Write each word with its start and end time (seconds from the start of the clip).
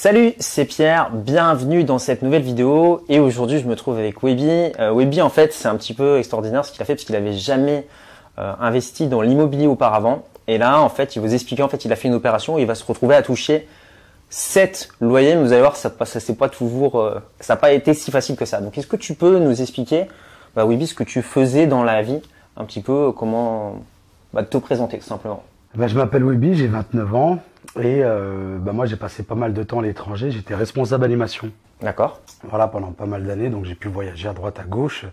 Salut, 0.00 0.34
c'est 0.38 0.64
Pierre, 0.64 1.10
bienvenue 1.12 1.82
dans 1.82 1.98
cette 1.98 2.22
nouvelle 2.22 2.42
vidéo 2.42 3.04
et 3.08 3.18
aujourd'hui 3.18 3.58
je 3.58 3.66
me 3.66 3.74
trouve 3.74 3.98
avec 3.98 4.22
Webby. 4.22 4.70
Euh, 4.78 4.92
Webby 4.92 5.20
en 5.20 5.28
fait 5.28 5.52
c'est 5.52 5.66
un 5.66 5.74
petit 5.74 5.92
peu 5.92 6.18
extraordinaire 6.18 6.64
ce 6.64 6.70
qu'il 6.70 6.80
a 6.80 6.84
fait 6.84 6.94
parce 6.94 7.04
qu'il 7.04 7.16
n'avait 7.16 7.32
jamais 7.32 7.84
euh, 8.38 8.52
investi 8.60 9.08
dans 9.08 9.22
l'immobilier 9.22 9.66
auparavant 9.66 10.24
et 10.46 10.56
là 10.56 10.80
en 10.80 10.88
fait 10.88 11.16
il 11.16 11.18
vous 11.20 11.34
expliquer 11.34 11.64
en 11.64 11.68
fait 11.68 11.84
il 11.84 11.92
a 11.92 11.96
fait 11.96 12.06
une 12.06 12.14
opération 12.14 12.54
où 12.54 12.58
il 12.60 12.66
va 12.66 12.76
se 12.76 12.84
retrouver 12.84 13.16
à 13.16 13.22
toucher 13.22 13.66
7 14.30 14.90
loyers 15.00 15.34
vous 15.34 15.50
allez 15.50 15.62
voir 15.62 15.74
ça, 15.74 15.92
ça 16.04 16.32
pas 16.32 16.48
toujours 16.48 17.00
euh, 17.00 17.18
ça 17.40 17.54
n'a 17.54 17.56
pas 17.56 17.72
été 17.72 17.92
si 17.92 18.12
facile 18.12 18.36
que 18.36 18.44
ça. 18.44 18.60
Donc 18.60 18.78
est-ce 18.78 18.86
que 18.86 18.94
tu 18.94 19.14
peux 19.14 19.40
nous 19.40 19.60
expliquer 19.60 20.06
bah, 20.54 20.64
Webby 20.64 20.86
ce 20.86 20.94
que 20.94 21.02
tu 21.02 21.22
faisais 21.22 21.66
dans 21.66 21.82
la 21.82 22.02
vie 22.02 22.22
un 22.56 22.64
petit 22.66 22.82
peu 22.82 23.10
comment 23.10 23.82
bah, 24.32 24.44
te 24.44 24.58
présenter 24.58 24.98
tout 24.98 25.06
simplement? 25.06 25.42
Bah, 25.74 25.88
je 25.88 25.96
m'appelle 25.96 26.22
Webby, 26.22 26.54
j'ai 26.54 26.68
29 26.68 27.14
ans 27.16 27.40
et 27.76 28.02
euh, 28.02 28.58
bah, 28.58 28.72
moi 28.72 28.86
j'ai 28.86 28.96
passé 28.96 29.22
pas 29.22 29.34
mal 29.34 29.52
de 29.52 29.62
temps 29.62 29.80
à 29.80 29.82
l'étranger, 29.82 30.30
j'étais 30.30 30.54
responsable 30.54 31.04
animation. 31.04 31.50
D'accord. 31.80 32.20
Voilà, 32.48 32.66
pendant 32.66 32.90
pas 32.92 33.06
mal 33.06 33.24
d'années, 33.24 33.50
donc 33.50 33.64
j'ai 33.64 33.76
pu 33.76 33.88
voyager 33.88 34.28
à 34.28 34.32
droite, 34.32 34.58
à 34.58 34.64
gauche. 34.64 35.04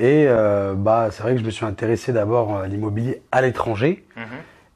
Et 0.00 0.24
euh, 0.26 0.74
bah, 0.74 1.08
c'est 1.12 1.22
vrai 1.22 1.34
que 1.34 1.40
je 1.40 1.44
me 1.44 1.50
suis 1.50 1.64
intéressé 1.64 2.12
d'abord 2.12 2.56
à 2.58 2.66
l'immobilier 2.66 3.22
à 3.30 3.40
l'étranger. 3.42 4.04
Mhm. 4.16 4.22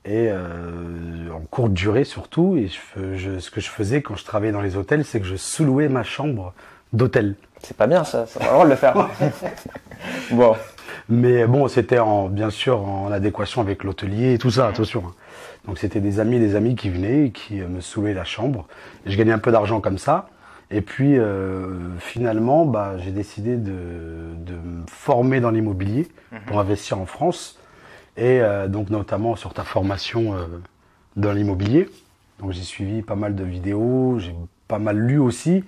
Et 0.05 0.29
euh, 0.31 1.33
en 1.35 1.41
courte 1.41 1.73
durée 1.73 2.05
surtout. 2.05 2.57
Et 2.57 2.69
je, 2.69 3.17
je- 3.17 3.39
ce 3.41 3.51
que 3.51 3.61
je 3.61 3.69
faisais 3.71 4.03
quand 4.03 4.15
je 4.15 4.25
travaillais 4.25 4.53
dans 4.53 4.61
les 4.61 4.77
hôtels, 4.77 5.05
c'est 5.05 5.19
que 5.19 5.27
je 5.27 5.35
sous-louais 5.35 5.89
ma 5.89 6.05
chambre 6.05 6.53
d'hôtel. 6.93 7.35
C'est 7.63 7.77
pas 7.77 7.89
bien 7.89 8.05
ça, 8.05 8.27
ça 8.27 8.39
va 8.39 8.51
avoir 8.51 8.65
le 8.65 8.71
le 8.71 8.77
faire. 8.77 8.95
bon, 10.31 10.55
Mais 11.09 11.47
bon, 11.47 11.67
c'était 11.67 11.99
en, 11.99 12.29
bien 12.29 12.51
sûr 12.51 12.81
en 12.87 13.11
adéquation 13.11 13.61
avec 13.61 13.83
l'hôtelier 13.83 14.35
et 14.35 14.39
tout 14.39 14.51
ça, 14.51 14.69
attention. 14.69 15.03
Donc 15.67 15.79
c'était 15.79 16.01
des 16.01 16.21
amis, 16.21 16.39
des 16.39 16.55
amis 16.55 16.77
qui 16.77 16.91
venaient 16.91 17.27
et 17.27 17.31
qui 17.31 17.61
euh, 17.61 17.69
me 17.69 17.81
saoulaient 17.81 18.15
la 18.15 18.25
chambre. 18.25 18.67
Et 19.05 19.11
je 19.11 19.19
gagnais 19.19 19.33
un 19.33 19.39
peu 19.39 19.51
d'argent 19.51 19.81
comme 19.81 19.99
ça. 19.99 20.29
Et 20.71 20.81
puis 20.81 21.19
euh, 21.19 21.97
finalement, 21.99 22.65
bah, 22.65 22.97
j'ai 22.99 23.13
décidé 23.13 23.57
de, 23.57 24.35
de 24.37 24.53
me 24.55 24.85
former 24.89 25.41
dans 25.41 25.51
l'immobilier 25.51 26.09
pour 26.47 26.59
investir 26.59 26.99
en 26.99 27.07
France. 27.07 27.59
Et 28.17 28.41
euh, 28.41 28.67
donc 28.67 28.91
notamment 28.91 29.37
sur 29.37 29.55
ta 29.55 29.63
formation 29.63 30.35
euh, 30.35 30.47
dans 31.15 31.33
l'immobilier. 31.33 31.89
Donc 32.41 32.53
j'ai 32.53 32.63
suivi 32.63 33.03
pas 33.03 33.15
mal 33.15 33.35
de 33.35 33.45
vidéos, 33.45 34.19
j'ai 34.19 34.35
pas 34.67 34.79
mal 34.79 34.99
lu 34.99 35.19
aussi. 35.19 35.65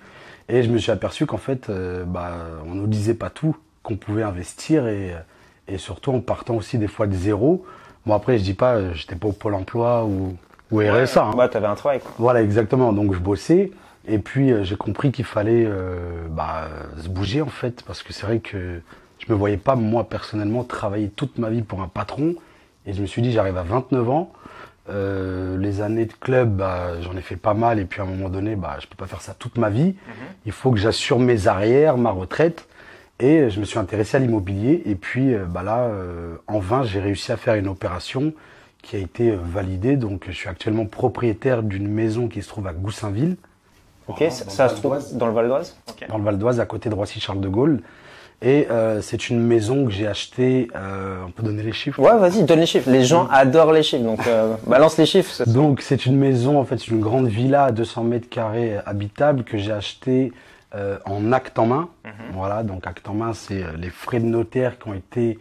Et 0.48 0.62
je 0.62 0.70
me 0.70 0.78
suis 0.78 0.90
aperçu 0.90 1.26
qu'en 1.26 1.36
fait, 1.36 1.70
bah, 2.06 2.38
on 2.66 2.74
ne 2.74 2.80
nous 2.80 2.86
disait 2.86 3.14
pas 3.14 3.28
tout, 3.28 3.54
qu'on 3.82 3.96
pouvait 3.96 4.22
investir 4.22 4.86
et, 4.86 5.14
et 5.66 5.76
surtout 5.76 6.10
en 6.10 6.20
partant 6.20 6.56
aussi 6.56 6.78
des 6.78 6.88
fois 6.88 7.06
de 7.06 7.14
zéro. 7.14 7.66
Bon 8.08 8.14
après, 8.14 8.38
je 8.38 8.42
dis 8.42 8.54
pas, 8.54 8.76
euh, 8.76 8.94
j'étais 8.94 9.16
pas 9.16 9.28
au 9.28 9.32
Pôle 9.32 9.52
Emploi 9.52 10.06
ou, 10.06 10.34
ou 10.70 10.78
RSA. 10.80 11.24
hein. 11.26 11.30
bah 11.36 11.46
t'avais 11.50 11.66
un 11.66 11.74
travail 11.74 12.00
quoi. 12.00 12.10
Voilà, 12.16 12.42
exactement. 12.42 12.94
Donc 12.94 13.12
je 13.12 13.18
bossais 13.18 13.70
et 14.08 14.18
puis 14.18 14.50
euh, 14.50 14.64
j'ai 14.64 14.76
compris 14.76 15.12
qu'il 15.12 15.26
fallait 15.26 15.66
euh, 15.66 16.26
bah, 16.30 16.68
se 16.96 17.10
bouger 17.10 17.42
en 17.42 17.48
fait 17.48 17.82
parce 17.86 18.02
que 18.02 18.14
c'est 18.14 18.24
vrai 18.24 18.38
que 18.38 18.80
je 19.18 19.30
me 19.30 19.36
voyais 19.36 19.58
pas 19.58 19.76
moi 19.76 20.08
personnellement 20.08 20.64
travailler 20.64 21.10
toute 21.10 21.36
ma 21.36 21.50
vie 21.50 21.60
pour 21.60 21.82
un 21.82 21.88
patron 21.88 22.34
et 22.86 22.94
je 22.94 23.02
me 23.02 23.06
suis 23.06 23.20
dit 23.20 23.30
j'arrive 23.30 23.58
à 23.58 23.62
29 23.62 24.08
ans. 24.08 24.32
Euh, 24.88 25.58
les 25.58 25.82
années 25.82 26.06
de 26.06 26.14
club, 26.14 26.56
bah, 26.56 26.98
j'en 27.02 27.14
ai 27.14 27.20
fait 27.20 27.36
pas 27.36 27.52
mal 27.52 27.78
et 27.78 27.84
puis 27.84 28.00
à 28.00 28.04
un 28.04 28.06
moment 28.06 28.30
donné, 28.30 28.56
bah, 28.56 28.78
je 28.80 28.86
peux 28.86 28.96
pas 28.96 29.06
faire 29.06 29.20
ça 29.20 29.34
toute 29.38 29.58
ma 29.58 29.68
vie. 29.68 29.94
Il 30.46 30.52
faut 30.52 30.70
que 30.70 30.78
j'assure 30.78 31.18
mes 31.18 31.46
arrières, 31.46 31.98
ma 31.98 32.10
retraite. 32.10 32.66
Et 33.20 33.50
je 33.50 33.58
me 33.60 33.64
suis 33.64 33.78
intéressé 33.78 34.16
à 34.16 34.20
l'immobilier. 34.20 34.82
Et 34.86 34.94
puis 34.94 35.34
euh, 35.34 35.44
bah 35.44 35.62
là, 35.62 35.84
euh, 35.86 36.36
en 36.46 36.58
vain, 36.60 36.82
j'ai 36.84 37.00
réussi 37.00 37.32
à 37.32 37.36
faire 37.36 37.54
une 37.54 37.68
opération 37.68 38.32
qui 38.82 38.96
a 38.96 38.98
été 39.00 39.30
euh, 39.30 39.38
validée. 39.42 39.96
Donc 39.96 40.24
je 40.28 40.32
suis 40.32 40.48
actuellement 40.48 40.86
propriétaire 40.86 41.62
d'une 41.62 41.88
maison 41.88 42.28
qui 42.28 42.42
se 42.42 42.48
trouve 42.48 42.66
à 42.66 42.72
Goussainville, 42.72 43.36
Ok, 44.08 44.16
Voilà, 44.18 44.32
ça, 44.32 44.44
dans 44.44 44.50
ça 44.50 44.64
le 44.64 44.70
se 44.70 44.74
trouve 44.76 45.18
dans 45.18 45.26
le 45.26 45.32
Val 45.32 45.48
d'Oise 45.48 45.76
dans 46.08 46.18
le 46.18 46.24
Val 46.24 46.38
d'Oise, 46.38 46.60
à 46.60 46.66
côté 46.66 46.88
de 46.88 46.94
Roissy-Charles 46.94 47.40
de 47.40 47.48
Gaulle. 47.48 47.80
Et 48.40 48.68
euh, 48.70 49.02
c'est 49.02 49.30
une 49.30 49.40
maison 49.40 49.84
que 49.84 49.90
j'ai 49.90 50.06
achetée, 50.06 50.68
euh, 50.76 51.24
on 51.26 51.30
peut 51.32 51.42
donner 51.42 51.64
les 51.64 51.72
chiffres? 51.72 52.00
Ouais, 52.00 52.16
vas-y, 52.16 52.44
donne 52.44 52.60
les 52.60 52.66
chiffres. 52.66 52.88
Les 52.88 53.04
gens 53.04 53.26
adorent 53.32 53.72
les 53.72 53.82
chiffres, 53.82 54.04
donc 54.04 54.24
euh, 54.28 54.54
balance 54.66 54.96
les 54.96 55.06
chiffres. 55.06 55.42
Donc 55.48 55.80
c'est 55.82 56.06
une 56.06 56.16
maison, 56.16 56.58
en 56.58 56.64
fait, 56.64 56.78
c'est 56.78 56.88
une 56.88 57.00
grande 57.00 57.26
villa 57.26 57.64
à 57.64 57.72
200 57.72 58.04
mètres 58.04 58.28
carrés 58.28 58.76
euh, 58.76 58.80
habitable 58.86 59.42
que 59.42 59.58
j'ai 59.58 59.72
achetée 59.72 60.32
euh, 60.74 60.98
en 61.06 61.32
acte 61.32 61.58
en 61.58 61.66
main. 61.66 61.88
Voilà, 62.32 62.62
donc 62.62 62.86
acte 62.86 63.08
en 63.08 63.14
main, 63.14 63.32
c'est 63.32 63.62
euh, 63.62 63.72
les 63.76 63.90
frais 63.90 64.20
de 64.20 64.26
notaire 64.26 64.78
qui 64.78 64.88
ont 64.88 64.94
été 64.94 65.38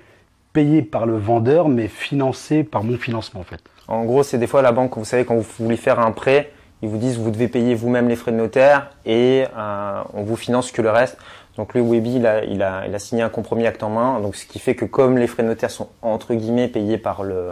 payés 0.54 0.82
par 0.82 1.06
le 1.06 1.18
vendeur, 1.18 1.70
mais 1.70 1.88
financés 1.88 2.64
par 2.64 2.84
mon 2.84 2.98
financement, 2.98 3.42
en 3.42 3.44
fait. 3.44 3.62
En 3.88 4.06
gros, 4.06 4.24
c'est 4.24 4.38
des 4.38 4.48
fois 4.48 4.62
la 4.62 4.72
banque, 4.72 4.98
vous 4.98 5.06
savez, 5.06 5.26
quand 5.26 5.36
vous 5.36 5.46
voulez 5.60 5.78
faire 5.78 6.00
un 6.00 6.12
prêt, 6.12 6.52
ils 6.82 6.90
vous 6.90 6.98
disent 6.98 7.18
vous 7.18 7.32
devez 7.32 7.48
payer 7.48 7.74
vous-même 7.76 8.08
les 8.08 8.16
frais 8.16 8.32
de 8.32 8.38
notaire 8.38 8.92
et 9.06 9.46
euh, 9.58 10.02
on 10.14 10.24
vous 10.24 10.36
finance 10.36 10.72
que 10.72 10.82
le 10.82 10.92
reste. 10.92 11.18
Donc 11.56 11.74
le 11.74 11.82
Webi, 11.82 12.18
il 12.18 12.28
a, 12.28 12.44
il, 12.44 12.62
a, 12.62 12.86
il 12.88 12.94
a 12.94 13.00
signé 13.00 13.24
un 13.24 13.30
compromis 13.30 13.66
acte 13.66 13.82
en 13.82 13.90
main, 13.90 14.20
donc 14.20 14.36
ce 14.36 14.46
qui 14.46 14.60
fait 14.60 14.76
que 14.76 14.86
comme 14.86 15.18
les 15.18 15.26
frais 15.26 15.42
de 15.42 15.48
notaire 15.48 15.72
sont 15.72 15.90
entre 16.04 16.36
guillemets 16.36 16.68
payés 16.68 16.98
par 16.98 17.24
le 17.24 17.50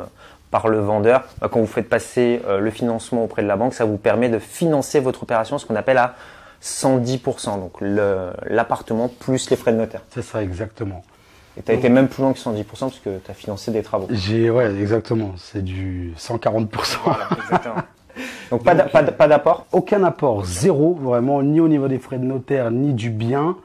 par 0.52 0.68
le 0.68 0.80
vendeur, 0.80 1.24
bah, 1.42 1.50
quand 1.52 1.60
vous 1.60 1.68
faites 1.68 1.90
passer 1.90 2.42
euh, 2.48 2.60
le 2.60 2.70
financement 2.70 3.24
auprès 3.24 3.42
de 3.42 3.48
la 3.48 3.58
banque, 3.58 3.74
ça 3.74 3.84
vous 3.84 3.98
permet 3.98 4.30
de 4.30 4.40
financer 4.40 5.00
votre 5.00 5.24
opération, 5.24 5.58
ce 5.58 5.66
qu'on 5.66 5.76
appelle 5.76 5.98
à 5.98 6.16
110%, 6.66 7.60
donc 7.60 7.74
le- 7.80 8.32
l'appartement 8.48 9.08
plus 9.08 9.50
les 9.52 9.56
frais 9.56 9.72
de 9.72 9.78
notaire. 9.78 10.02
C'est 10.10 10.24
ça, 10.24 10.42
exactement. 10.42 11.04
Et 11.58 11.62
tu 11.62 11.72
as 11.72 11.76
été 11.76 11.90
même 11.90 12.08
plus 12.08 12.22
loin 12.24 12.34
que 12.34 12.40
110% 12.40 12.66
parce 12.90 13.00
que 13.00 13.20
tu 13.24 13.32
as 13.32 13.34
financé 13.36 13.72
des 13.72 13.84
travaux. 13.84 14.08
J'ai, 14.10 14.50
ouais, 14.50 14.74
exactement. 14.76 15.34
C'est 15.38 15.64
du 15.64 16.14
140%. 16.18 16.68
exactement. 17.44 17.76
Donc 18.52 18.64
pas 18.64 18.74
d'a- 18.76 18.86
pas 18.86 19.04
d'a- 19.04 19.12
pas 19.12 19.28
d'apport? 19.28 19.68
Aucun 19.72 20.04
apport, 20.04 20.44
zéro, 20.46 20.96
vraiment, 20.96 21.44
ni 21.44 21.60
au 21.60 21.68
niveau 21.68 21.88
des 21.88 22.00
frais 22.00 22.18
de 22.18 22.24
notaire, 22.26 22.72
ni 22.72 22.94
du 22.94 23.10
bien, 23.12 23.58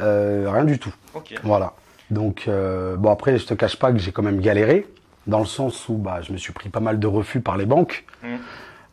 euh, 0.00 0.48
rien 0.50 0.64
du 0.64 0.78
tout. 0.78 0.94
Ok. 1.14 1.34
Voilà. 1.42 1.72
Donc, 2.10 2.44
euh, 2.46 2.96
bon, 2.96 3.10
après, 3.10 3.36
je 3.38 3.46
te 3.46 3.54
cache 3.54 3.76
pas 3.76 3.90
que 3.92 3.98
j'ai 3.98 4.12
quand 4.12 4.22
même 4.22 4.40
galéré, 4.40 4.86
dans 5.26 5.38
le 5.40 5.46
sens 5.46 5.88
où 5.88 5.94
bah, 5.94 6.20
je 6.22 6.32
me 6.32 6.36
suis 6.38 6.52
pris 6.52 6.68
pas 6.68 6.80
mal 6.80 6.98
de 7.00 7.06
refus 7.06 7.40
par 7.40 7.56
les 7.56 7.66
banques, 7.66 8.04
Mm. 8.22 8.36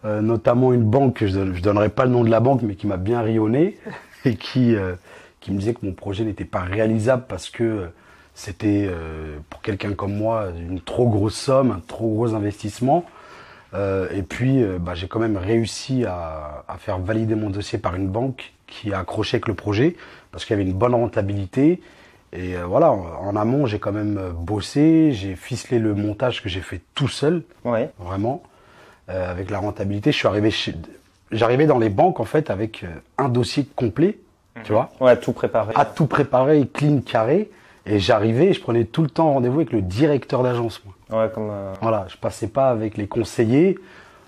Euh, 0.03 0.21
notamment 0.21 0.73
une 0.73 0.83
banque, 0.83 1.17
que 1.17 1.27
je 1.27 1.39
ne 1.39 1.59
donnerai 1.59 1.89
pas 1.89 2.05
le 2.05 2.11
nom 2.11 2.23
de 2.23 2.29
la 2.29 2.39
banque, 2.39 2.63
mais 2.63 2.73
qui 2.75 2.87
m'a 2.87 2.97
bien 2.97 3.21
rionné, 3.21 3.77
et 4.25 4.35
qui, 4.35 4.75
euh, 4.75 4.95
qui 5.39 5.51
me 5.51 5.59
disait 5.59 5.73
que 5.75 5.85
mon 5.85 5.93
projet 5.93 6.23
n'était 6.23 6.45
pas 6.45 6.61
réalisable 6.61 7.25
parce 7.27 7.49
que 7.51 7.63
euh, 7.63 7.85
c'était, 8.33 8.87
euh, 8.89 9.37
pour 9.49 9.61
quelqu'un 9.61 9.93
comme 9.93 10.15
moi, 10.15 10.47
une 10.57 10.79
trop 10.81 11.07
grosse 11.07 11.35
somme, 11.35 11.69
un 11.71 11.81
trop 11.87 12.09
gros 12.15 12.33
investissement. 12.33 13.05
Euh, 13.73 14.07
et 14.13 14.23
puis, 14.23 14.63
bah, 14.79 14.95
j'ai 14.95 15.07
quand 15.07 15.19
même 15.19 15.37
réussi 15.37 16.03
à, 16.05 16.63
à 16.67 16.77
faire 16.77 16.97
valider 16.99 17.35
mon 17.35 17.49
dossier 17.49 17.77
par 17.77 17.95
une 17.95 18.07
banque 18.07 18.53
qui 18.67 18.91
a 18.93 18.99
accroché 18.99 19.35
avec 19.35 19.47
le 19.47 19.53
projet 19.53 19.95
parce 20.31 20.45
qu'il 20.45 20.57
y 20.57 20.59
avait 20.59 20.69
une 20.69 20.75
bonne 20.75 20.95
rentabilité. 20.95 21.79
Et 22.33 22.55
voilà, 22.65 22.91
en, 22.91 23.35
amont, 23.35 23.65
j'ai 23.65 23.79
quand 23.79 23.91
même 23.91 24.19
bossé, 24.37 25.11
j'ai 25.13 25.35
ficelé 25.35 25.79
le 25.79 25.93
montage 25.93 26.41
que 26.41 26.47
j'ai 26.49 26.61
fait 26.61 26.81
tout 26.95 27.09
seul, 27.09 27.43
Ouais. 27.65 27.91
vraiment, 27.99 28.41
avec 29.07 29.49
la 29.49 29.59
rentabilité. 29.59 30.11
Je 30.11 30.17
suis 30.17 30.27
arrivé 30.27 30.51
chez, 30.51 30.75
j'arrivais 31.31 31.65
dans 31.65 31.79
les 31.79 31.89
banques 31.89 32.19
en 32.19 32.25
fait 32.25 32.49
avec 32.49 32.83
euh, 32.83 32.87
un 33.17 33.29
dossier 33.29 33.65
complet, 33.75 34.17
tu 34.63 34.73
vois, 34.73 34.89
Ouais, 34.99 35.17
tout 35.17 35.31
préparé. 35.33 35.73
à 35.75 35.85
tout 35.85 36.05
préparé, 36.05 36.67
clean, 36.73 36.99
carré. 37.01 37.49
Et 37.87 37.97
j'arrivais, 37.99 38.53
je 38.53 38.61
prenais 38.61 38.83
tout 38.85 39.01
le 39.01 39.09
temps 39.09 39.33
rendez-vous 39.33 39.55
avec 39.61 39.71
le 39.71 39.81
directeur 39.81 40.43
d'agence, 40.43 40.81
moi. 40.85 41.23
Ouais, 41.23 41.29
comme. 41.33 41.49
euh, 41.49 41.73
Voilà, 41.81 42.05
je 42.09 42.15
passais 42.17 42.47
pas 42.47 42.69
avec 42.69 42.95
les 42.95 43.07
conseillers, 43.07 43.79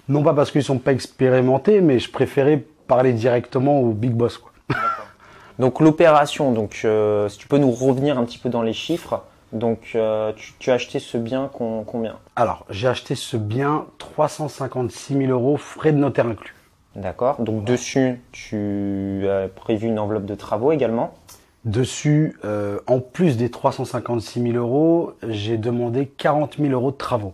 non 0.09 0.23
pas 0.23 0.33
parce 0.33 0.49
qu'ils 0.51 0.63
sont 0.63 0.79
pas 0.79 0.91
expérimentés, 0.91 1.79
mais 1.79 1.99
je 1.99 2.09
préférais 2.09 2.63
parler 2.87 3.13
directement 3.13 3.79
au 3.79 3.91
big 3.91 4.11
boss. 4.11 4.37
Quoi. 4.39 4.51
Donc 5.59 5.79
l'opération, 5.81 6.51
donc 6.51 6.81
euh, 6.83 7.29
si 7.29 7.37
tu 7.37 7.47
peux 7.47 7.59
nous 7.59 7.71
revenir 7.71 8.17
un 8.17 8.23
petit 8.25 8.39
peu 8.39 8.49
dans 8.49 8.63
les 8.63 8.73
chiffres. 8.73 9.23
Donc 9.53 9.91
euh, 9.95 10.33
tu, 10.35 10.53
tu 10.59 10.71
as 10.71 10.73
acheté 10.73 10.99
ce 10.99 11.17
bien 11.17 11.49
combien? 11.53 12.17
Alors, 12.35 12.65
j'ai 12.69 12.87
acheté 12.87 13.15
ce 13.15 13.37
bien 13.37 13.85
356 13.99 15.13
000 15.13 15.31
euros, 15.31 15.57
frais 15.57 15.91
de 15.91 15.97
notaire 15.97 16.27
inclus. 16.27 16.55
D'accord. 16.95 17.41
Donc 17.41 17.63
dessus, 17.63 18.21
tu 18.31 19.27
as 19.29 19.47
prévu 19.47 19.87
une 19.87 19.99
enveloppe 19.99 20.25
de 20.25 20.35
travaux 20.35 20.71
également? 20.71 21.13
Dessus, 21.65 22.37
euh, 22.43 22.79
en 22.87 22.99
plus 22.99 23.37
des 23.37 23.49
356 23.49 24.41
000 24.41 24.57
euros, 24.57 25.13
j'ai 25.27 25.57
demandé 25.57 26.07
40 26.07 26.57
000 26.59 26.73
euros 26.73 26.91
de 26.91 26.97
travaux. 26.97 27.33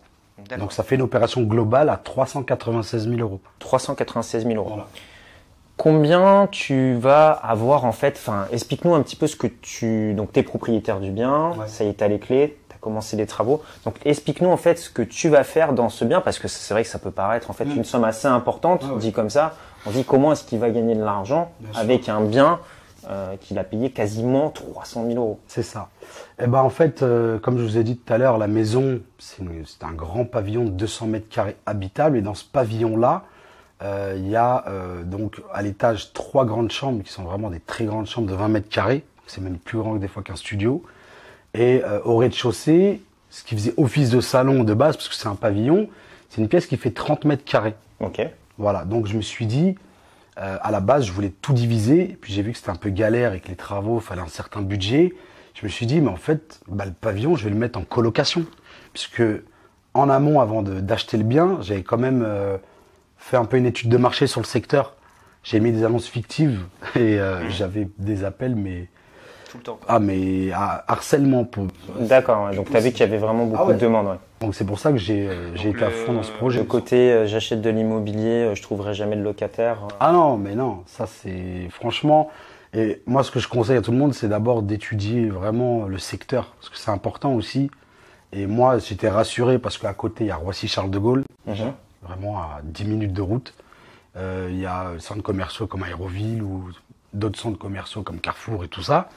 Donc 0.57 0.71
ça 0.71 0.83
fait 0.83 0.95
une 0.95 1.01
opération 1.01 1.41
globale 1.41 1.89
à 1.89 1.97
396 1.97 3.09
000 3.09 3.21
euros. 3.21 3.41
396 3.59 4.45
000 4.45 4.55
euros. 4.55 4.81
Combien 5.79 6.49
tu 6.51 6.95
vas 6.95 7.31
avoir 7.31 7.85
en 7.85 7.93
fait 7.93 8.15
Enfin, 8.17 8.47
explique-nous 8.51 8.93
un 8.93 9.01
petit 9.01 9.15
peu 9.15 9.27
ce 9.27 9.37
que 9.37 9.47
tu. 9.47 10.13
Donc, 10.13 10.33
tu 10.33 10.41
es 10.41 10.43
propriétaire 10.43 10.99
du 10.99 11.09
bien, 11.09 11.51
Ouais. 11.51 11.67
ça 11.67 11.85
y 11.85 11.87
est, 11.87 11.93
t'as 11.93 12.09
les 12.09 12.19
clés, 12.19 12.57
tu 12.67 12.75
as 12.75 12.79
commencé 12.79 13.15
les 13.15 13.25
travaux. 13.25 13.61
Donc, 13.85 13.95
explique-nous 14.03 14.49
en 14.49 14.57
fait 14.57 14.77
ce 14.77 14.89
que 14.89 15.01
tu 15.01 15.29
vas 15.29 15.45
faire 15.45 15.71
dans 15.71 15.87
ce 15.87 16.03
bien, 16.03 16.19
parce 16.19 16.37
que 16.37 16.49
c'est 16.49 16.73
vrai 16.73 16.83
que 16.83 16.89
ça 16.89 16.99
peut 16.99 17.11
paraître 17.11 17.49
en 17.49 17.53
fait 17.53 17.63
Mm. 17.63 17.77
une 17.77 17.83
somme 17.85 18.03
assez 18.03 18.27
importante, 18.27 18.83
Ouais, 18.83 18.89
ouais. 18.91 18.99
dit 18.99 19.13
comme 19.13 19.29
ça. 19.29 19.53
On 19.85 19.91
dit 19.91 20.03
comment 20.03 20.33
est-ce 20.33 20.43
qu'il 20.43 20.59
va 20.59 20.69
gagner 20.69 20.95
de 20.95 21.01
l'argent 21.01 21.49
sûr. 21.71 21.79
avec 21.79 22.09
un 22.09 22.19
bien 22.25 22.59
euh, 23.09 23.37
qu'il 23.39 23.57
a 23.57 23.63
payé 23.63 23.91
quasiment 23.91 24.49
300 24.49 25.05
000 25.07 25.17
euros? 25.17 25.39
C'est 25.47 25.63
ça. 25.63 25.87
Eh 26.43 26.47
ben 26.47 26.59
en 26.59 26.69
fait, 26.69 27.03
euh, 27.03 27.39
comme 27.39 27.57
je 27.57 27.63
vous 27.63 27.77
ai 27.77 27.85
dit 27.85 27.95
tout 27.95 28.11
à 28.11 28.17
l'heure, 28.17 28.37
la 28.37 28.47
maison, 28.47 28.99
c'est 29.17 29.41
un 29.85 29.93
grand 29.93 30.25
pavillon 30.25 30.65
de 30.65 30.71
200 30.71 31.07
mètres 31.07 31.29
carrés 31.29 31.55
habitable. 31.65 32.17
Et 32.17 32.21
dans 32.21 32.35
ce 32.35 32.43
pavillon-là, 32.43 33.23
Euh, 33.23 33.38
Il 33.81 34.27
y 34.27 34.35
a 34.35 34.65
euh, 34.67 35.03
donc 35.03 35.41
à 35.53 35.61
l'étage 35.61 36.11
trois 36.13 36.45
grandes 36.45 36.71
chambres 36.71 37.01
qui 37.03 37.11
sont 37.11 37.23
vraiment 37.23 37.49
des 37.49 37.59
très 37.61 37.85
grandes 37.85 38.07
chambres 38.07 38.27
de 38.27 38.33
20 38.35 38.47
mètres 38.49 38.69
carrés. 38.69 39.03
C'est 39.27 39.41
même 39.41 39.57
plus 39.57 39.77
grand 39.77 39.93
que 39.93 39.99
des 39.99 40.07
fois 40.07 40.21
qu'un 40.23 40.35
studio. 40.35 40.83
Et 41.53 41.81
euh, 41.85 41.99
au 42.03 42.17
rez-de-chaussée, 42.17 43.01
ce 43.29 43.43
qui 43.43 43.55
faisait 43.55 43.73
office 43.77 44.09
de 44.09 44.21
salon 44.21 44.63
de 44.63 44.73
base, 44.73 44.97
parce 44.97 45.07
que 45.09 45.15
c'est 45.15 45.27
un 45.27 45.35
pavillon, 45.35 45.87
c'est 46.29 46.41
une 46.41 46.47
pièce 46.47 46.65
qui 46.67 46.77
fait 46.77 46.91
30 46.91 47.25
mètres 47.25 47.45
carrés. 47.45 47.75
Ok. 47.99 48.21
Voilà, 48.57 48.85
donc 48.85 49.07
je 49.07 49.15
me 49.15 49.21
suis 49.21 49.45
dit, 49.45 49.75
euh, 50.39 50.57
à 50.61 50.71
la 50.71 50.79
base, 50.79 51.05
je 51.05 51.11
voulais 51.11 51.31
tout 51.41 51.53
diviser, 51.53 52.17
puis 52.21 52.33
j'ai 52.33 52.41
vu 52.41 52.51
que 52.51 52.57
c'était 52.57 52.71
un 52.71 52.75
peu 52.75 52.89
galère 52.89 53.33
et 53.33 53.39
que 53.39 53.47
les 53.47 53.55
travaux, 53.55 53.99
fallait 53.99 54.21
un 54.21 54.27
certain 54.27 54.61
budget. 54.61 55.13
Je 55.53 55.63
me 55.65 55.69
suis 55.69 55.85
dit, 55.85 56.01
mais 56.01 56.09
en 56.09 56.15
fait, 56.15 56.59
bah, 56.67 56.85
le 56.85 56.91
pavillon, 56.91 57.35
je 57.35 57.43
vais 57.45 57.49
le 57.49 57.55
mettre 57.55 57.79
en 57.79 57.83
colocation. 57.83 58.45
Puisque 58.93 59.23
en 59.93 60.09
amont, 60.09 60.39
avant 60.41 60.61
de- 60.63 60.79
d'acheter 60.81 61.17
le 61.17 61.23
bien, 61.23 61.57
j'avais 61.61 61.83
quand 61.83 61.97
même 61.97 62.23
euh, 62.25 62.57
fait 63.19 63.37
un 63.37 63.45
peu 63.45 63.57
une 63.57 63.65
étude 63.67 63.89
de 63.89 63.97
marché 63.97 64.25
sur 64.27 64.41
le 64.41 64.45
secteur. 64.45 64.95
J'ai 65.43 65.59
mis 65.59 65.71
des 65.71 65.83
annonces 65.83 66.07
fictives 66.07 66.61
et 66.95 67.19
euh, 67.19 67.47
j'avais 67.49 67.87
des 67.97 68.23
appels, 68.23 68.55
mais 68.55 68.87
Tout 69.51 69.57
le 69.57 69.63
temps. 69.63 69.79
ah 69.87 69.99
mais 69.99 70.51
harcèlement. 70.51 71.45
Pour... 71.45 71.67
D'accord. 71.99 72.45
ouais. 72.47 72.55
Donc 72.55 72.69
tu 72.71 72.75
as 72.77 72.79
vu 72.79 72.91
qu'il 72.91 73.01
y 73.01 73.03
avait 73.03 73.17
vraiment 73.17 73.45
beaucoup 73.45 73.61
Ah 73.63 73.67
ouais. 73.67 73.75
de 73.75 73.79
demandes. 73.79 74.07
Ouais. 74.07 74.15
Donc 74.41 74.55
c'est 74.55 74.65
pour 74.65 74.79
ça 74.79 74.91
que 74.91 74.97
j'ai 74.97 75.27
euh, 75.29 75.53
été 75.55 75.83
à 75.83 75.89
fond 75.91 76.13
dans 76.13 76.23
ce 76.23 76.31
projet. 76.31 76.59
Le 76.59 76.65
côté 76.65 77.11
euh, 77.11 77.25
j'achète 77.27 77.61
de 77.61 77.69
l'immobilier, 77.69 78.45
euh, 78.45 78.55
je 78.55 78.61
trouverai 78.61 78.93
jamais 78.93 79.15
de 79.15 79.21
locataire. 79.21 79.77
Ah 79.99 80.11
non, 80.11 80.37
mais 80.37 80.55
non, 80.55 80.83
ça 80.85 81.07
c'est 81.07 81.67
franchement. 81.71 82.29
Et 82.73 83.01
moi, 83.07 83.23
ce 83.23 83.31
que 83.31 83.39
je 83.39 83.47
conseille 83.47 83.77
à 83.77 83.81
tout 83.81 83.91
le 83.91 83.97
monde, 83.97 84.13
c'est 84.13 84.27
d'abord 84.29 84.61
d'étudier 84.61 85.27
vraiment 85.29 85.85
le 85.85 85.97
secteur, 85.97 86.53
parce 86.59 86.69
que 86.69 86.77
c'est 86.77 86.91
important 86.91 87.33
aussi. 87.33 87.71
Et 88.31 88.45
moi, 88.45 88.77
j'étais 88.77 89.09
rassuré 89.09 89.57
parce 89.57 89.79
qu'à 89.79 89.91
côté, 89.93 90.25
il 90.25 90.27
y 90.27 90.31
a 90.31 90.35
Roissy-Charles 90.35 90.91
de 90.91 90.99
Gaulle, 90.99 91.23
Mhm. 91.47 91.73
Vraiment 92.03 92.39
à 92.39 92.59
10 92.63 92.85
minutes 92.85 93.13
de 93.13 93.21
route. 93.21 93.53
Euh, 94.17 94.47
il 94.51 94.59
y 94.59 94.65
a 94.65 94.93
des 94.93 94.99
centres 94.99 95.21
commerciaux 95.21 95.67
comme 95.67 95.83
Aéroville 95.83 96.41
ou 96.41 96.69
d'autres 97.13 97.39
centres 97.39 97.59
commerciaux 97.59 98.01
comme 98.01 98.19
Carrefour 98.19 98.63
et 98.63 98.67
tout 98.67 98.81
ça. 98.81 99.09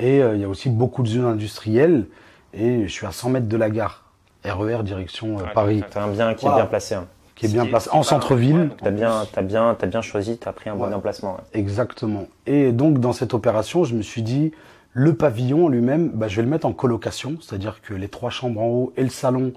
Et 0.00 0.22
euh, 0.22 0.34
il 0.34 0.40
y 0.40 0.44
a 0.44 0.48
aussi 0.48 0.68
beaucoup 0.70 1.02
de 1.02 1.08
zones 1.08 1.24
industrielles. 1.26 2.06
Et 2.52 2.82
je 2.86 2.92
suis 2.92 3.06
à 3.06 3.12
100 3.12 3.30
mètres 3.30 3.48
de 3.48 3.56
la 3.56 3.70
gare, 3.70 4.04
RER 4.44 4.82
direction 4.82 5.38
euh, 5.38 5.42
Ouais, 5.42 5.52
Paris, 5.54 5.84
T'as 5.90 6.04
un 6.04 6.08
bien 6.12 6.34
qui 6.34 6.44
Voilà. 6.44 6.58
est 6.58 6.60
bien 6.62 6.66
placé. 6.68 6.94
hein. 6.94 7.06
qui 7.34 7.46
est 7.46 7.48
bien 7.48 7.66
placé 7.66 7.90
en 7.92 8.02
centre-ville. 8.04 8.56
ouais, 8.58 8.68
T'as 8.80 8.88
en 8.90 8.92
bien, 8.92 9.24
t'as 9.32 9.42
bien, 9.42 9.76
t'as 9.78 9.86
bien 9.86 10.02
choisi, 10.02 10.38
t'as 10.38 10.52
pris 10.52 10.70
un 10.70 10.76
bon 10.76 10.92
emplacement. 10.92 11.34
ouais. 11.34 11.58
Exactement. 11.60 12.26
Et 12.46 12.70
donc 12.72 12.98
dans 13.00 13.12
cette 13.12 13.34
opération, 13.34 13.82
je 13.84 13.94
me 13.96 14.02
suis 14.02 14.22
dit, 14.22 14.52
le 14.92 15.14
pavillon 15.14 15.66
en 15.66 15.68
lui-même, 15.68 16.10
bah, 16.10 16.28
je 16.28 16.36
vais 16.36 16.42
le 16.42 16.48
mettre 16.48 16.66
en 16.66 16.72
colocation, 16.72 17.36
c'est-à-dire 17.40 17.80
que 17.82 17.92
les 17.94 18.08
trois 18.08 18.30
chambres 18.30 18.60
en 18.60 18.66
haut 18.68 18.92
et 18.96 19.02
le 19.02 19.10
salon, 19.10 19.52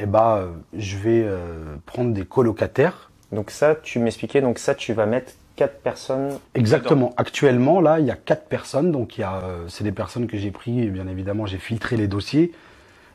eh 0.00 0.06
bah, 0.06 0.38
euh, 0.38 0.50
je 0.76 0.96
vais 0.96 1.22
euh, 1.24 1.76
prendre 1.86 2.12
des 2.12 2.24
colocataires. 2.24 3.10
Donc 3.32 3.50
ça, 3.50 3.74
tu 3.74 3.98
m'expliquais, 3.98 4.40
donc 4.40 4.58
ça, 4.58 4.74
tu 4.74 4.92
vas 4.92 5.06
mettre 5.06 5.32
quatre 5.56 5.80
personnes. 5.80 6.38
Exactement. 6.54 7.12
Actuellement, 7.16 7.80
là, 7.80 8.00
il 8.00 8.06
y 8.06 8.10
a 8.10 8.16
quatre 8.16 8.46
personnes, 8.46 8.90
donc 8.92 9.18
il 9.18 9.20
y 9.20 9.24
a, 9.24 9.42
euh, 9.44 9.68
c'est 9.68 9.84
des 9.84 9.92
personnes 9.92 10.26
que 10.26 10.36
j'ai 10.36 10.50
pris, 10.50 10.80
et 10.82 10.86
bien 10.88 11.06
évidemment, 11.06 11.46
j'ai 11.46 11.58
filtré 11.58 11.96
les 11.96 12.08
dossiers 12.08 12.52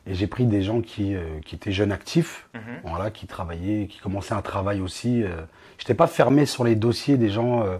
et 0.08 0.14
j'ai 0.14 0.28
pris 0.28 0.46
des 0.46 0.62
gens 0.62 0.82
qui, 0.82 1.16
qui 1.46 1.56
étaient 1.56 1.72
jeunes 1.72 1.92
actifs, 1.92 2.48
Mhm. 2.54 2.62
voilà, 2.84 3.10
qui 3.10 3.26
travaillaient, 3.26 3.88
qui 3.88 3.98
commençaient 4.00 4.36
un 4.36 4.44
travail 4.44 4.80
aussi. 4.82 5.24
Euh, 5.24 5.30
J'étais 5.80 5.96
pas 5.96 6.08
fermé 6.08 6.46
sur 6.46 6.64
les 6.64 6.76
dossiers 6.76 7.18
des 7.18 7.30
gens 7.30 7.64
euh, 7.64 7.78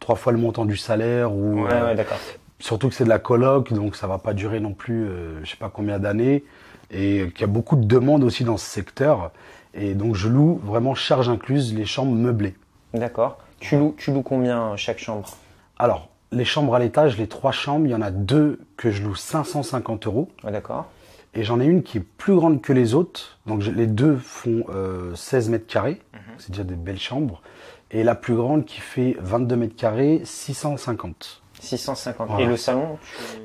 trois 0.00 0.16
fois 0.16 0.32
le 0.32 0.38
montant 0.38 0.64
du 0.66 0.76
salaire 0.76 1.32
ou 1.32 1.62
Ouais, 1.64 1.72
euh, 1.72 1.86
ouais, 1.86 1.94
d'accord. 1.94 2.18
Surtout 2.58 2.88
que 2.88 2.94
c'est 2.94 3.04
de 3.04 3.08
la 3.08 3.18
coloc, 3.20 3.72
donc 3.72 3.96
ça 3.96 4.06
va 4.08 4.18
pas 4.18 4.34
durer 4.34 4.60
non 4.60 4.74
plus, 4.74 5.04
euh, 5.06 5.42
je 5.44 5.50
sais 5.50 5.56
pas 5.56 5.70
combien 5.72 5.98
d'années, 6.00 6.44
et 6.92 7.30
qu'il 7.32 7.40
y 7.40 7.44
a 7.44 7.52
beaucoup 7.52 7.76
de 7.76 7.84
demandes 7.84 8.22
aussi 8.24 8.44
dans 8.44 8.56
ce 8.56 8.66
secteur. 8.66 9.30
Et 9.74 9.94
donc 9.94 10.14
je 10.14 10.28
loue 10.28 10.60
vraiment 10.64 10.94
charge 10.94 11.28
incluse 11.28 11.74
les 11.74 11.86
chambres 11.86 12.12
meublées. 12.12 12.54
D'accord. 12.94 13.38
Tu 13.60 13.78
loues, 13.78 13.94
tu 13.96 14.12
loues 14.12 14.22
combien 14.22 14.72
euh, 14.72 14.76
chaque 14.76 14.98
chambre? 14.98 15.30
Alors 15.78 16.08
les 16.30 16.44
chambres 16.44 16.74
à 16.74 16.78
l'étage, 16.78 17.18
les 17.18 17.26
trois 17.26 17.52
chambres, 17.52 17.86
il 17.86 17.90
y 17.90 17.94
en 17.94 18.02
a 18.02 18.10
deux 18.10 18.60
que 18.76 18.90
je 18.90 19.02
loue 19.02 19.14
550 19.14 20.06
euros, 20.06 20.30
Ouais, 20.44 20.50
d'accord. 20.52 20.86
et 21.34 21.44
j'en 21.44 21.60
ai 21.60 21.64
une 21.66 21.82
qui 21.82 21.98
est 21.98 22.04
plus 22.18 22.34
grande 22.34 22.60
que 22.62 22.72
les 22.72 22.94
autres. 22.94 23.38
Donc 23.46 23.62
les 23.64 23.86
deux 23.86 24.16
font 24.16 24.64
euh, 24.74 25.14
16 25.14 25.50
mètres 25.50 25.66
carrés, 25.66 26.00
c'est 26.38 26.50
déjà 26.50 26.64
des 26.64 26.74
belles 26.74 26.98
chambres, 26.98 27.42
et 27.90 28.02
la 28.02 28.14
plus 28.14 28.34
grande 28.34 28.64
qui 28.64 28.80
fait 28.80 29.16
22 29.20 29.56
mètres 29.56 29.76
carrés, 29.76 30.22
650. 30.24 31.42
650. 31.60 32.28
Voilà. 32.28 32.44
Et 32.44 32.46
le 32.48 32.56
salon? 32.56 32.98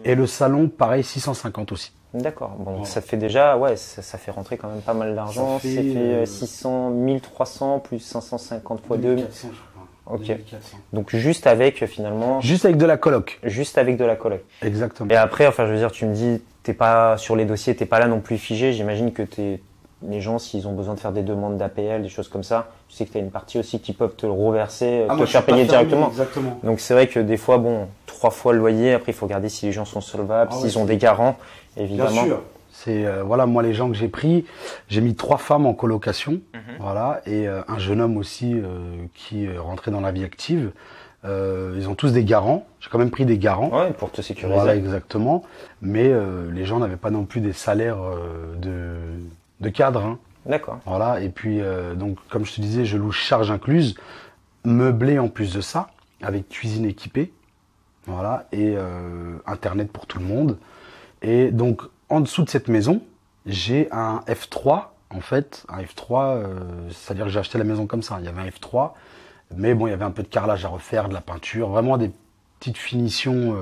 Tu- 0.03 0.09
Et 0.09 0.15
le 0.15 0.25
salon, 0.25 0.69
pareil, 0.69 1.03
650 1.03 1.71
aussi. 1.73 1.91
D'accord. 2.13 2.51
Bon, 2.57 2.71
Voilà. 2.71 2.85
ça 2.85 3.01
fait 3.01 3.17
déjà, 3.17 3.57
ouais, 3.57 3.75
ça, 3.75 4.01
ça 4.01 4.17
fait 4.17 4.31
rentrer 4.31 4.57
quand 4.57 4.69
même 4.69 4.81
pas 4.81 4.93
mal 4.93 5.13
d'argent. 5.15 5.55
Ça 5.55 5.59
fait, 5.59 5.67
C'est 5.69 5.81
fait 5.83 5.97
euh, 5.99 6.21
euh, 6.21 6.25
600, 6.25 6.89
1300 6.91 7.79
plus 7.79 7.99
550 7.99 8.85
fois 8.85 8.97
2. 8.97 9.15
2400, 9.15 9.49
je 9.51 9.57
crois. 10.05 10.15
Ok. 10.15 10.25
2400. 10.27 10.77
Donc 10.93 11.15
juste 11.15 11.47
avec 11.47 11.83
euh, 11.83 11.87
finalement, 11.87 12.39
Juste 12.41 12.63
avec 12.65 12.77
de 12.77 12.85
la 12.85 12.97
coloc. 12.97 13.39
juste 13.43 13.77
avec 13.77 13.97
de 13.97 14.05
la 14.05 14.15
coloc. 14.15 14.41
Exactement. 14.61 15.09
Et 15.09 15.15
après, 15.15 15.47
enfin, 15.47 15.65
je 15.67 15.71
veux 15.73 15.77
dire, 15.77 15.91
tu 15.91 16.05
me 16.05 16.13
dis, 16.13 16.41
t'es 16.63 16.73
pas 16.73 17.17
sur 17.17 17.35
les 17.35 17.45
dossiers, 17.45 17.75
t'es 17.75 17.85
pas 17.85 17.99
là 17.99 18.07
non 18.07 18.21
plus 18.21 18.37
figé. 18.37 18.71
J'imagine 18.73 19.11
que 19.11 19.23
t'es, 19.23 19.59
les 20.07 20.21
gens, 20.21 20.37
s'ils 20.39 20.67
ont 20.67 20.73
besoin 20.73 20.93
de 20.93 20.99
faire 20.99 21.11
des 21.11 21.23
demandes 21.23 21.57
d'APL, 21.57 22.01
des 22.03 22.09
choses 22.09 22.27
comme 22.27 22.43
ça, 22.43 22.69
tu 22.87 22.95
sais 22.95 23.05
que 23.05 23.13
t'as 23.13 23.19
une 23.19 23.31
partie 23.31 23.57
aussi 23.59 23.79
qui 23.79 23.93
peuvent 23.93 24.15
te 24.15 24.25
le 24.25 24.31
reverser, 24.31 25.05
Ah, 25.09 25.15
euh, 25.15 25.17
te 25.19 25.25
faire 25.25 25.43
payer 25.45 25.65
directement. 25.65 26.09
Exactement. 26.09 26.59
Donc 26.63 26.79
c'est 26.79 26.93
vrai 26.93 27.07
que 27.07 27.19
des 27.19 27.37
fois, 27.37 27.57
bon, 27.57 27.87
trois 28.05 28.29
fois 28.29 28.53
le 28.53 28.59
loyer. 28.59 28.93
Après, 28.93 29.11
il 29.11 29.15
faut 29.15 29.25
regarder 29.25 29.49
si 29.49 29.65
les 29.65 29.71
gens 29.71 29.85
sont 29.85 30.01
solvables, 30.01 30.51
Ah 30.53 30.55
ouais, 30.55 30.61
s'ils 30.69 30.77
ont 30.77 30.85
des 30.85 30.97
garants, 30.97 31.37
Bien 31.75 31.85
évidemment. 31.85 32.23
sûr. 32.25 32.41
C'est 32.71 33.07
euh, 33.07 33.23
voilà 33.23 33.47
moi 33.47 33.63
les 33.63 33.73
gens 33.73 33.89
que 33.89 33.95
j'ai 33.95 34.07
pris, 34.07 34.45
j'ai 34.87 35.01
mis 35.01 35.15
trois 35.15 35.37
femmes 35.39 35.65
en 35.65 35.73
colocation, 35.73 36.33
Mhm. 36.53 36.61
voilà 36.79 37.21
et 37.25 37.47
euh, 37.47 37.61
un 37.67 37.79
jeune 37.79 37.99
homme 38.01 38.17
aussi 38.17 38.53
euh, 38.53 38.77
qui 39.15 39.47
rentrait 39.57 39.89
dans 39.89 39.99
la 40.01 40.11
vie 40.11 40.23
active. 40.23 40.71
Euh, 41.25 41.73
ils 41.75 41.89
ont 41.89 41.95
tous 41.95 42.13
des 42.13 42.23
garants. 42.23 42.67
J'ai 42.79 42.91
quand 42.91 42.99
même 42.99 43.09
pris 43.09 43.25
des 43.25 43.39
garants. 43.39 43.69
Ouais, 43.75 43.91
pour 43.93 44.11
te 44.11 44.21
sécuriser. 44.21 44.53
Voilà 44.53 44.75
exactement. 44.75 45.41
Mais 45.81 46.05
euh, 46.07 46.51
les 46.53 46.65
gens 46.65 46.77
n'avaient 46.77 46.95
pas 46.97 47.09
non 47.09 47.23
plus 47.25 47.41
des 47.41 47.51
salaires 47.53 47.97
euh, 47.99 48.55
de 48.57 48.99
de 49.61 49.69
cadre. 49.69 50.03
hein. 50.03 50.19
D'accord. 50.45 50.79
Voilà, 50.85 51.19
et 51.21 51.29
puis 51.29 51.59
euh, 51.61 51.93
donc 51.93 52.17
comme 52.29 52.45
je 52.45 52.53
te 52.55 52.61
disais, 52.61 52.85
je 52.85 52.97
loue 52.97 53.11
charge 53.11 53.51
incluse, 53.51 53.95
meublé 54.63 55.19
en 55.19 55.27
plus 55.27 55.53
de 55.53 55.61
ça, 55.61 55.89
avec 56.21 56.47
cuisine 56.47 56.85
équipée, 56.85 57.33
voilà, 58.05 58.47
et 58.53 58.75
euh, 58.77 59.35
internet 59.45 59.91
pour 59.91 60.07
tout 60.07 60.19
le 60.19 60.25
monde. 60.25 60.57
Et 61.21 61.51
donc 61.51 61.81
en 62.09 62.21
dessous 62.21 62.43
de 62.43 62.49
cette 62.49 62.69
maison, 62.69 63.01
j'ai 63.45 63.89
un 63.91 64.21
F3, 64.27 64.85
en 65.09 65.19
fait, 65.19 65.65
un 65.67 65.81
F3, 65.81 66.37
euh, 66.37 66.45
c'est-à-dire 66.91 67.25
que 67.25 67.31
j'ai 67.31 67.39
acheté 67.39 67.57
la 67.57 67.63
maison 67.65 67.85
comme 67.85 68.01
ça. 68.01 68.17
Il 68.19 68.25
y 68.25 68.29
avait 68.29 68.41
un 68.41 68.47
F3, 68.47 68.91
mais 69.55 69.73
bon, 69.73 69.87
il 69.87 69.89
y 69.89 69.93
avait 69.93 70.05
un 70.05 70.11
peu 70.11 70.23
de 70.23 70.27
carrelage 70.29 70.63
à 70.63 70.69
refaire, 70.69 71.09
de 71.09 71.13
la 71.13 71.21
peinture, 71.21 71.67
vraiment 71.69 71.97
des 71.97 72.11
petites 72.59 72.77
finitions 72.77 73.55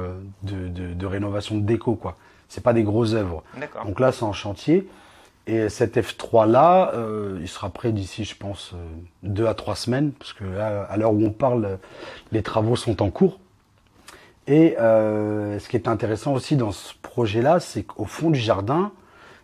de, 0.43 0.67
de, 0.69 0.93
de 0.93 1.05
rénovation 1.05 1.57
de 1.57 1.61
déco, 1.61 1.95
quoi. 1.95 2.15
C'est 2.47 2.63
pas 2.63 2.73
des 2.73 2.83
grosses 2.83 3.13
œuvres. 3.13 3.43
D'accord. 3.59 3.85
Donc 3.85 3.99
là, 3.99 4.11
c'est 4.11 4.23
en 4.23 4.33
chantier. 4.33 4.87
Et 5.47 5.69
cet 5.69 5.97
F3-là, 5.97 6.91
euh, 6.95 7.37
il 7.39 7.47
sera 7.47 7.69
prêt 7.69 7.91
d'ici, 7.91 8.23
je 8.23 8.35
pense, 8.35 8.71
euh, 8.73 8.77
deux 9.21 9.45
à 9.45 9.53
trois 9.53 9.75
semaines, 9.75 10.11
parce 10.11 10.33
que 10.33 10.43
là, 10.43 10.83
à 10.83 10.97
l'heure 10.97 11.13
où 11.13 11.23
on 11.23 11.29
parle, 11.29 11.77
les 12.31 12.41
travaux 12.41 12.75
sont 12.75 13.03
en 13.03 13.11
cours. 13.11 13.39
Et 14.47 14.75
euh, 14.79 15.59
ce 15.59 15.69
qui 15.69 15.75
est 15.75 15.87
intéressant 15.87 16.33
aussi 16.33 16.55
dans 16.55 16.71
ce 16.71 16.93
projet-là, 17.01 17.59
c'est 17.59 17.83
qu'au 17.83 18.05
fond 18.05 18.29
du 18.29 18.39
jardin, 18.39 18.91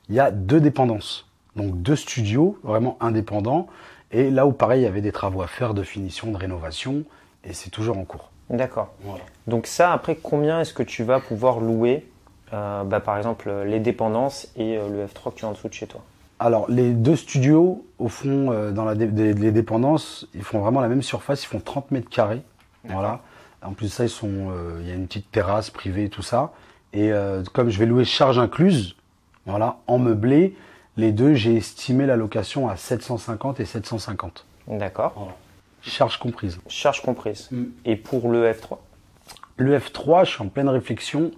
il 0.10 0.16
y 0.16 0.20
a 0.20 0.32
deux 0.32 0.60
dépendances. 0.60 1.28
Donc 1.56 1.82
deux 1.82 1.96
studios 1.96 2.58
vraiment 2.64 2.98
indépendants. 3.00 3.68
Et 4.12 4.30
là 4.30 4.46
où 4.46 4.52
pareil, 4.52 4.82
il 4.82 4.84
y 4.86 4.88
avait 4.88 5.02
des 5.02 5.12
travaux 5.12 5.42
à 5.42 5.48
faire 5.48 5.74
de 5.74 5.84
finition, 5.84 6.32
de 6.32 6.38
rénovation, 6.38 7.04
et 7.44 7.54
c'est 7.54 7.70
toujours 7.70 7.98
en 7.98 8.06
cours. 8.06 8.32
D'accord. 8.50 8.94
Voilà. 9.04 9.24
Donc 9.48 9.68
ça, 9.68 9.94
après, 9.94 10.18
combien 10.22 10.62
est-ce 10.62 10.74
que 10.74 10.84
tu 10.84 11.04
vas 11.04 11.20
pouvoir 11.20 11.60
louer, 11.60 12.06
euh, 12.54 12.84
bah, 12.84 13.00
par 13.00 13.18
exemple, 13.18 13.52
les 13.66 13.80
dépendances 13.80 14.48
et 14.56 14.78
euh, 14.78 14.90
le 14.90 15.06
F3 15.06 15.32
que 15.34 15.40
tu 15.40 15.46
as 15.46 15.48
en 15.48 15.52
dessous 15.52 15.68
de 15.70 15.74
chez 15.74 15.88
toi 15.88 16.02
Alors, 16.40 16.70
les 16.70 16.92
deux 16.92 17.16
studios, 17.16 17.86
au 18.00 18.08
fond, 18.08 18.52
euh, 18.52 18.72
dans 18.72 18.86
la 18.86 18.96
dé- 18.96 19.08
des- 19.08 19.34
les 19.34 19.52
dépendances, 19.52 20.28
ils 20.34 20.44
font 20.44 20.60
vraiment 20.60 20.82
la 20.82 20.88
même 20.88 21.02
surface, 21.02 21.44
ils 21.44 21.48
font 21.48 21.60
30 21.60 21.92
mètres 21.92 22.10
carrés. 22.10 22.42
Voilà. 22.86 23.22
En 23.64 23.74
plus 23.74 23.88
de 23.88 23.92
ça, 23.92 24.04
ils 24.06 24.10
sont, 24.10 24.52
il 24.82 24.88
y 24.88 24.92
a 24.92 24.96
une 24.96 25.06
petite 25.06 25.32
terrasse 25.32 25.70
privée, 25.70 26.10
tout 26.10 26.24
ça. 26.24 26.52
Et 26.94 27.12
comme 27.54 27.70
je 27.70 27.78
vais 27.78 27.86
louer 27.86 28.06
charge 28.06 28.40
incluse, 28.40 28.96
voilà, 29.46 29.78
en 29.86 30.00
meublé, 30.00 30.56
les 30.98 31.12
deux, 31.12 31.36
j'ai 31.36 31.56
estimé 31.58 32.08
la 32.08 32.16
location 32.16 32.68
à 32.70 32.76
750 32.76 33.60
et 33.60 33.66
750. 33.66 34.46
D'accord. 34.68 35.32
Charge 35.84 36.18
comprise. 36.18 36.60
Charge 36.68 37.04
comprise. 37.04 37.50
Mm. 37.52 37.64
Et 37.86 37.96
pour 37.96 38.30
le 38.30 38.52
F3 38.52 38.78
Le 39.58 39.78
F3, 39.78 40.26
je 40.26 40.32
suis 40.32 40.42
en 40.42 40.48
pleine 40.48 40.70
réflexion. 40.70 41.30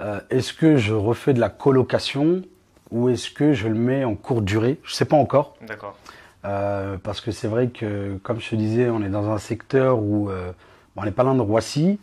Euh, 0.00 0.20
est-ce 0.30 0.52
que 0.52 0.76
je 0.76 0.94
refais 0.94 1.32
de 1.34 1.40
la 1.40 1.48
colocation 1.48 2.42
ou 2.90 3.08
est-ce 3.08 3.30
que 3.30 3.52
je 3.52 3.68
le 3.68 3.74
mets 3.74 4.04
en 4.04 4.14
courte 4.14 4.44
durée? 4.44 4.78
Je 4.82 4.94
sais 4.94 5.04
pas 5.04 5.16
encore. 5.16 5.54
D'accord. 5.66 5.96
Euh, 6.44 6.96
parce 7.02 7.20
que 7.20 7.30
c'est 7.30 7.48
vrai 7.48 7.68
que, 7.68 8.16
comme 8.22 8.40
je 8.40 8.50
te 8.50 8.56
disais, 8.56 8.88
on 8.88 9.02
est 9.02 9.08
dans 9.10 9.30
un 9.30 9.38
secteur 9.38 9.98
où 9.98 10.30
euh, 10.30 10.52
bon, 10.96 11.02
on 11.02 11.04
n'est 11.04 11.10
pas 11.10 11.22
loin 11.22 11.34
de 11.34 11.40
Roissy. 11.40 11.98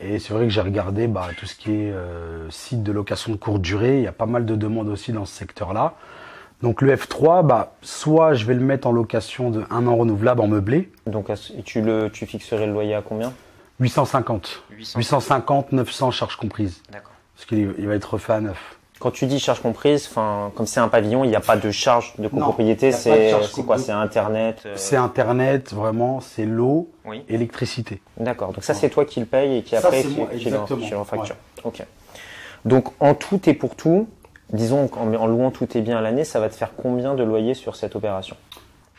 Et 0.00 0.18
c'est 0.18 0.32
vrai 0.32 0.44
que 0.44 0.50
j'ai 0.50 0.60
regardé 0.62 1.08
bah, 1.08 1.28
tout 1.36 1.46
ce 1.46 1.54
qui 1.54 1.72
est 1.72 1.92
euh, 1.92 2.48
site 2.50 2.82
de 2.82 2.92
location 2.92 3.32
de 3.32 3.36
courte 3.36 3.60
durée. 3.60 3.98
Il 3.98 4.02
y 4.02 4.06
a 4.06 4.12
pas 4.12 4.26
mal 4.26 4.46
de 4.46 4.54
demandes 4.54 4.88
aussi 4.88 5.12
dans 5.12 5.26
ce 5.26 5.34
secteur-là. 5.34 5.94
Donc 6.62 6.82
le 6.82 6.94
F3, 6.94 7.46
bah, 7.46 7.74
soit 7.82 8.34
je 8.34 8.44
vais 8.44 8.54
le 8.54 8.60
mettre 8.60 8.86
en 8.86 8.92
location 8.92 9.50
de 9.50 9.64
un 9.70 9.86
an 9.86 9.96
renouvelable 9.96 10.40
en 10.40 10.48
meublé, 10.48 10.90
Donc, 11.06 11.30
tu, 11.64 11.80
le, 11.80 12.10
tu 12.10 12.26
fixerais 12.26 12.66
le 12.66 12.72
loyer 12.72 12.94
à 12.94 13.02
combien? 13.02 13.32
850. 13.80 14.62
850, 14.70 15.72
900 15.72 16.10
charges 16.10 16.36
comprises. 16.36 16.82
D'accord. 16.92 17.09
Parce 17.40 17.48
qu'il 17.48 17.74
il 17.78 17.88
va 17.88 17.94
être 17.94 18.04
refait 18.04 18.34
à 18.34 18.40
neuf. 18.42 18.76
Quand 18.98 19.10
tu 19.10 19.24
dis 19.24 19.38
charge 19.40 19.60
comprise, 19.60 20.06
enfin, 20.10 20.52
comme 20.54 20.66
c'est 20.66 20.78
un 20.80 20.88
pavillon, 20.88 21.24
il 21.24 21.30
n'y 21.30 21.36
a 21.36 21.40
pas 21.40 21.56
de 21.56 21.70
charge 21.70 22.12
de 22.18 22.28
copropriété. 22.28 22.92
C'est 22.92 23.32
quoi. 23.66 23.78
C'est 23.78 23.92
Internet 23.92 24.64
euh, 24.66 24.74
C'est 24.76 24.96
Internet, 24.96 25.72
vraiment, 25.72 26.20
c'est 26.20 26.44
l'eau, 26.44 26.90
Oui. 27.06 27.24
électricité. 27.30 28.02
D'accord. 28.18 28.52
Donc 28.52 28.62
ça, 28.62 28.74
c'est 28.74 28.90
toi 28.90 29.06
qui 29.06 29.20
le 29.20 29.26
paye 29.26 29.56
et 29.56 29.62
qui 29.62 29.70
Ça, 29.70 29.78
après 29.78 30.02
qui, 30.02 30.50
le 30.50 30.98
refacture. 30.98 31.36
Ok. 31.64 31.82
Donc 32.66 32.88
en 33.00 33.14
tout 33.14 33.40
et 33.48 33.54
pour 33.54 33.74
tout, 33.74 34.06
disons 34.52 34.86
qu'en 34.86 35.10
en 35.14 35.26
louant 35.26 35.50
tout 35.50 35.78
et 35.78 35.80
bien 35.80 35.96
à 35.96 36.02
l'année, 36.02 36.24
ça 36.24 36.38
va 36.40 36.50
te 36.50 36.54
faire 36.54 36.72
combien 36.76 37.14
de 37.14 37.22
loyer 37.22 37.54
sur 37.54 37.74
cette 37.76 37.96
opération? 37.96 38.36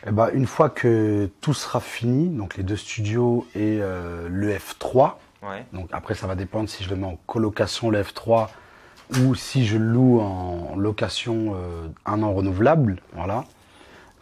Eh 0.04 0.10
ben, 0.10 0.30
une 0.34 0.46
fois 0.46 0.68
que 0.68 1.30
tout 1.40 1.54
sera 1.54 1.78
fini, 1.78 2.28
donc 2.28 2.56
les 2.56 2.64
deux 2.64 2.76
studios 2.76 3.46
et 3.54 3.78
euh, 3.80 4.26
le 4.28 4.52
F3, 4.52 5.12
Ouais. 5.42 5.64
donc 5.72 5.88
après 5.92 6.14
ça 6.14 6.26
va 6.26 6.34
dépendre 6.36 6.68
si 6.68 6.84
je 6.84 6.90
le 6.90 6.96
mets 6.96 7.06
en 7.06 7.18
colocation 7.26 7.90
le 7.90 8.00
F3 8.02 8.46
ou 9.20 9.34
si 9.34 9.66
je 9.66 9.76
le 9.76 9.84
loue 9.84 10.20
en 10.20 10.76
location 10.76 11.54
euh, 11.56 11.88
un 12.06 12.22
an 12.22 12.32
renouvelable, 12.32 13.00
voilà, 13.14 13.44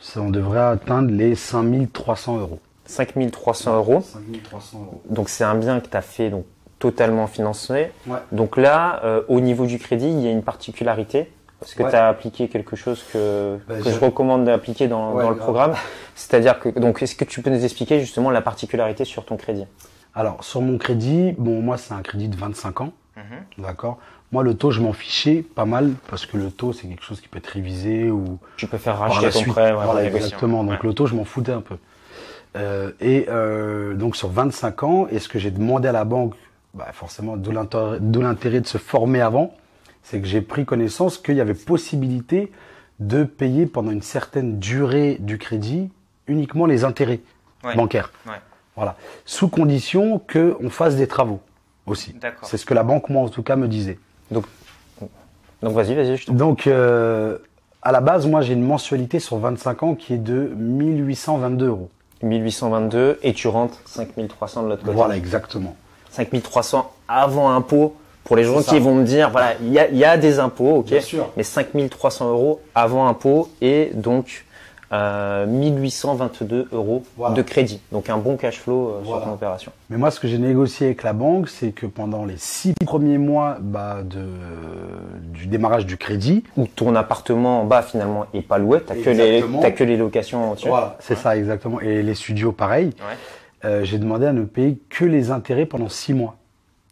ça, 0.00 0.20
on 0.20 0.30
devrait 0.30 0.58
atteindre 0.60 1.10
les 1.12 1.34
5300 1.36 2.38
euros. 2.38 2.58
5300 2.86 3.76
euros. 3.76 4.00
5300 4.00 4.78
euros. 4.80 5.02
Donc 5.10 5.28
c'est 5.28 5.44
un 5.44 5.54
bien 5.54 5.78
que 5.80 5.86
tu 5.88 5.96
as 5.96 6.00
fait 6.02 6.30
donc 6.30 6.44
totalement 6.80 7.26
financé. 7.28 7.92
Ouais. 8.06 8.18
Donc 8.32 8.56
là, 8.56 9.00
euh, 9.04 9.22
au 9.28 9.40
niveau 9.40 9.66
du 9.66 9.78
crédit, 9.78 10.08
il 10.08 10.20
y 10.22 10.26
a 10.26 10.30
une 10.30 10.42
particularité. 10.42 11.30
Parce 11.60 11.74
que 11.74 11.82
Ouais. 11.82 11.90
tu 11.90 11.96
as 11.96 12.08
appliqué 12.08 12.48
quelque 12.48 12.74
chose 12.74 13.04
que, 13.12 13.58
Bah, 13.68 13.74
que 13.84 13.90
je 13.90 13.98
recommande 14.00 14.46
d'appliquer 14.46 14.88
dans, 14.88 15.12
Ouais, 15.12 15.22
dans 15.22 15.28
le 15.28 15.34
grave. 15.36 15.44
programme? 15.44 15.74
C'est-à-dire 16.14 16.58
que, 16.58 16.70
donc, 16.70 17.02
est-ce 17.02 17.14
que 17.14 17.26
tu 17.26 17.42
peux 17.42 17.50
nous 17.50 17.62
expliquer 17.64 18.00
justement 18.00 18.30
la 18.30 18.40
particularité 18.40 19.04
sur 19.04 19.26
ton 19.26 19.36
crédit? 19.36 19.66
Alors, 20.14 20.42
sur 20.44 20.60
mon 20.60 20.78
crédit, 20.78 21.32
bon, 21.38 21.60
moi, 21.62 21.76
c'est 21.78 21.94
un 21.94 22.02
crédit 22.02 22.28
de 22.28 22.36
25 22.36 22.80
ans. 22.82 22.92
D'accord 23.58 23.98
Moi, 24.32 24.42
le 24.42 24.54
taux, 24.54 24.70
je 24.70 24.80
m'en 24.80 24.92
fichais 24.92 25.42
pas 25.54 25.66
mal 25.66 25.92
parce 26.08 26.24
que 26.26 26.36
le 26.38 26.50
taux, 26.50 26.72
c'est 26.72 26.86
quelque 26.88 27.02
chose 27.04 27.20
qui 27.20 27.28
peut 27.28 27.38
être 27.38 27.46
révisé 27.48 28.10
ou 28.10 28.38
Tu 28.56 28.66
peux 28.66 28.78
faire 28.78 28.98
racheter 28.98 29.26
la 29.26 29.32
ton 29.32 29.38
suite. 29.40 29.52
prêt. 29.52 29.72
ouais, 29.72 29.84
Voilà, 29.84 30.04
exactement. 30.04 30.64
Donc, 30.64 30.72
Ouais. 30.82 30.88
le 30.88 30.94
taux, 30.94 31.06
je 31.06 31.14
m'en 31.14 31.24
foutais 31.24 31.52
un 31.52 31.60
peu. 31.60 31.76
Euh, 32.56 32.92
et 33.00 33.26
euh, 33.28 33.94
donc, 33.94 34.16
sur 34.16 34.28
25 34.28 34.82
ans, 34.82 35.06
et 35.10 35.18
ce 35.18 35.28
que 35.28 35.38
j'ai 35.38 35.50
demandé 35.50 35.86
à 35.88 35.92
la 35.92 36.04
banque, 36.04 36.34
bah, 36.74 36.88
forcément, 36.92 37.36
d'où 37.36 37.50
l'intérêt 37.52 37.98
d'où 38.00 38.20
l'intérêt 38.22 38.60
de 38.60 38.66
se 38.66 38.78
former 38.78 39.20
avant, 39.20 39.54
c'est 40.02 40.20
que 40.20 40.26
j'ai 40.26 40.40
pris 40.40 40.64
connaissance 40.64 41.18
qu'il 41.18 41.36
y 41.36 41.40
avait 41.40 41.54
possibilité 41.54 42.50
de 43.00 43.24
payer 43.24 43.66
pendant 43.66 43.90
une 43.90 44.02
certaine 44.02 44.58
durée 44.58 45.16
du 45.20 45.36
crédit 45.38 45.90
uniquement 46.26 46.66
les 46.66 46.84
intérêts 46.84 47.20
Ouais. 47.64 47.76
bancaires. 47.76 48.10
Voilà. 48.80 48.96
Sous 49.26 49.48
condition 49.48 50.18
qu'on 50.32 50.70
fasse 50.70 50.96
des 50.96 51.06
travaux 51.06 51.40
aussi. 51.84 52.14
C'est 52.44 52.56
ce 52.56 52.64
que 52.64 52.72
la 52.72 52.82
banque, 52.82 53.10
moi, 53.10 53.20
en 53.20 53.28
tout 53.28 53.42
cas, 53.42 53.54
me 53.54 53.68
disait. 53.68 53.98
Donc, 54.30 54.46
donc 55.60 55.74
vas-y, 55.74 55.94
vas-y, 55.94 56.16
je 56.16 56.24
te 56.24 56.32
Donc, 56.32 56.66
euh, 56.66 57.36
à 57.82 57.92
la 57.92 58.00
base, 58.00 58.26
moi, 58.26 58.40
j'ai 58.40 58.54
une 58.54 58.64
mensualité 58.64 59.20
sur 59.20 59.36
25 59.36 59.82
ans 59.82 59.94
qui 59.94 60.14
est 60.14 60.18
de 60.18 60.50
1822 60.56 61.66
euros. 61.66 61.90
1822 62.22 63.18
et 63.22 63.34
tu 63.34 63.48
rentres 63.48 63.76
5300 63.84 64.62
de 64.62 64.68
l'autre 64.68 64.82
côté. 64.82 64.94
Voilà, 64.96 65.18
exactement. 65.18 65.76
5300 66.08 66.90
avant 67.06 67.50
impôt. 67.50 67.94
Pour 68.24 68.36
les 68.36 68.44
gens 68.44 68.62
qui 68.62 68.78
vont 68.78 68.94
me 68.94 69.04
dire, 69.04 69.28
voilà, 69.28 69.56
il 69.60 69.72
y 69.72 69.78
a, 69.78 69.88
il 69.88 69.98
y 69.98 70.04
a 70.06 70.16
des 70.16 70.38
impôts, 70.38 70.76
ok, 70.76 70.86
Bien 70.86 71.00
sûr. 71.02 71.30
mais 71.36 71.42
5300 71.42 72.30
euros 72.30 72.62
avant 72.74 73.08
impôt 73.08 73.50
et 73.60 73.90
donc 73.92 74.46
euh, 74.92 75.46
1822 75.46 76.68
euros 76.72 77.04
Voilà. 77.16 77.34
de 77.34 77.42
crédit. 77.42 77.80
Donc 77.92 78.10
un 78.10 78.16
bon 78.18 78.36
cash 78.36 78.58
flow 78.58 78.88
euh, 78.88 79.04
sur 79.04 79.22
ton 79.22 79.32
opération. 79.34 79.70
Mais 79.88 79.96
moi, 79.96 80.10
ce 80.10 80.18
que 80.18 80.26
j'ai 80.26 80.38
négocié 80.38 80.86
avec 80.86 81.02
la 81.02 81.12
banque, 81.12 81.48
c'est 81.48 81.70
que 81.70 81.86
pendant 81.86 82.24
les 82.24 82.36
six 82.36 82.74
premiers 82.84 83.18
mois 83.18 83.58
bah, 83.60 83.98
de, 84.02 84.24
du 85.32 85.46
démarrage 85.46 85.86
du 85.86 85.96
crédit, 85.96 86.42
Ou 86.56 86.66
ton 86.66 86.94
appartement 86.96 87.60
en 87.62 87.64
bas 87.64 87.82
finalement 87.82 88.26
est 88.34 88.42
pas 88.42 88.58
loué, 88.58 88.80
t'as 88.84 88.94
que 88.96 89.10
les 89.10 89.44
t'as 89.60 89.70
que 89.70 89.84
les 89.84 89.96
locations 89.96 90.54
voilà, 90.66 90.96
c'est 91.00 91.14
ça 91.16 91.36
exactement, 91.36 91.80
et 91.80 92.02
les 92.02 92.14
studios, 92.14 92.52
pareil, 92.52 92.86
Ouais. 92.88 93.16
euh, 93.66 93.84
j'ai 93.84 93.98
demandé 93.98 94.26
à 94.26 94.32
ne 94.32 94.44
payer 94.44 94.78
que 94.88 95.04
les 95.04 95.30
intérêts 95.30 95.66
pendant 95.66 95.88
six 95.88 96.14
mois. 96.14 96.36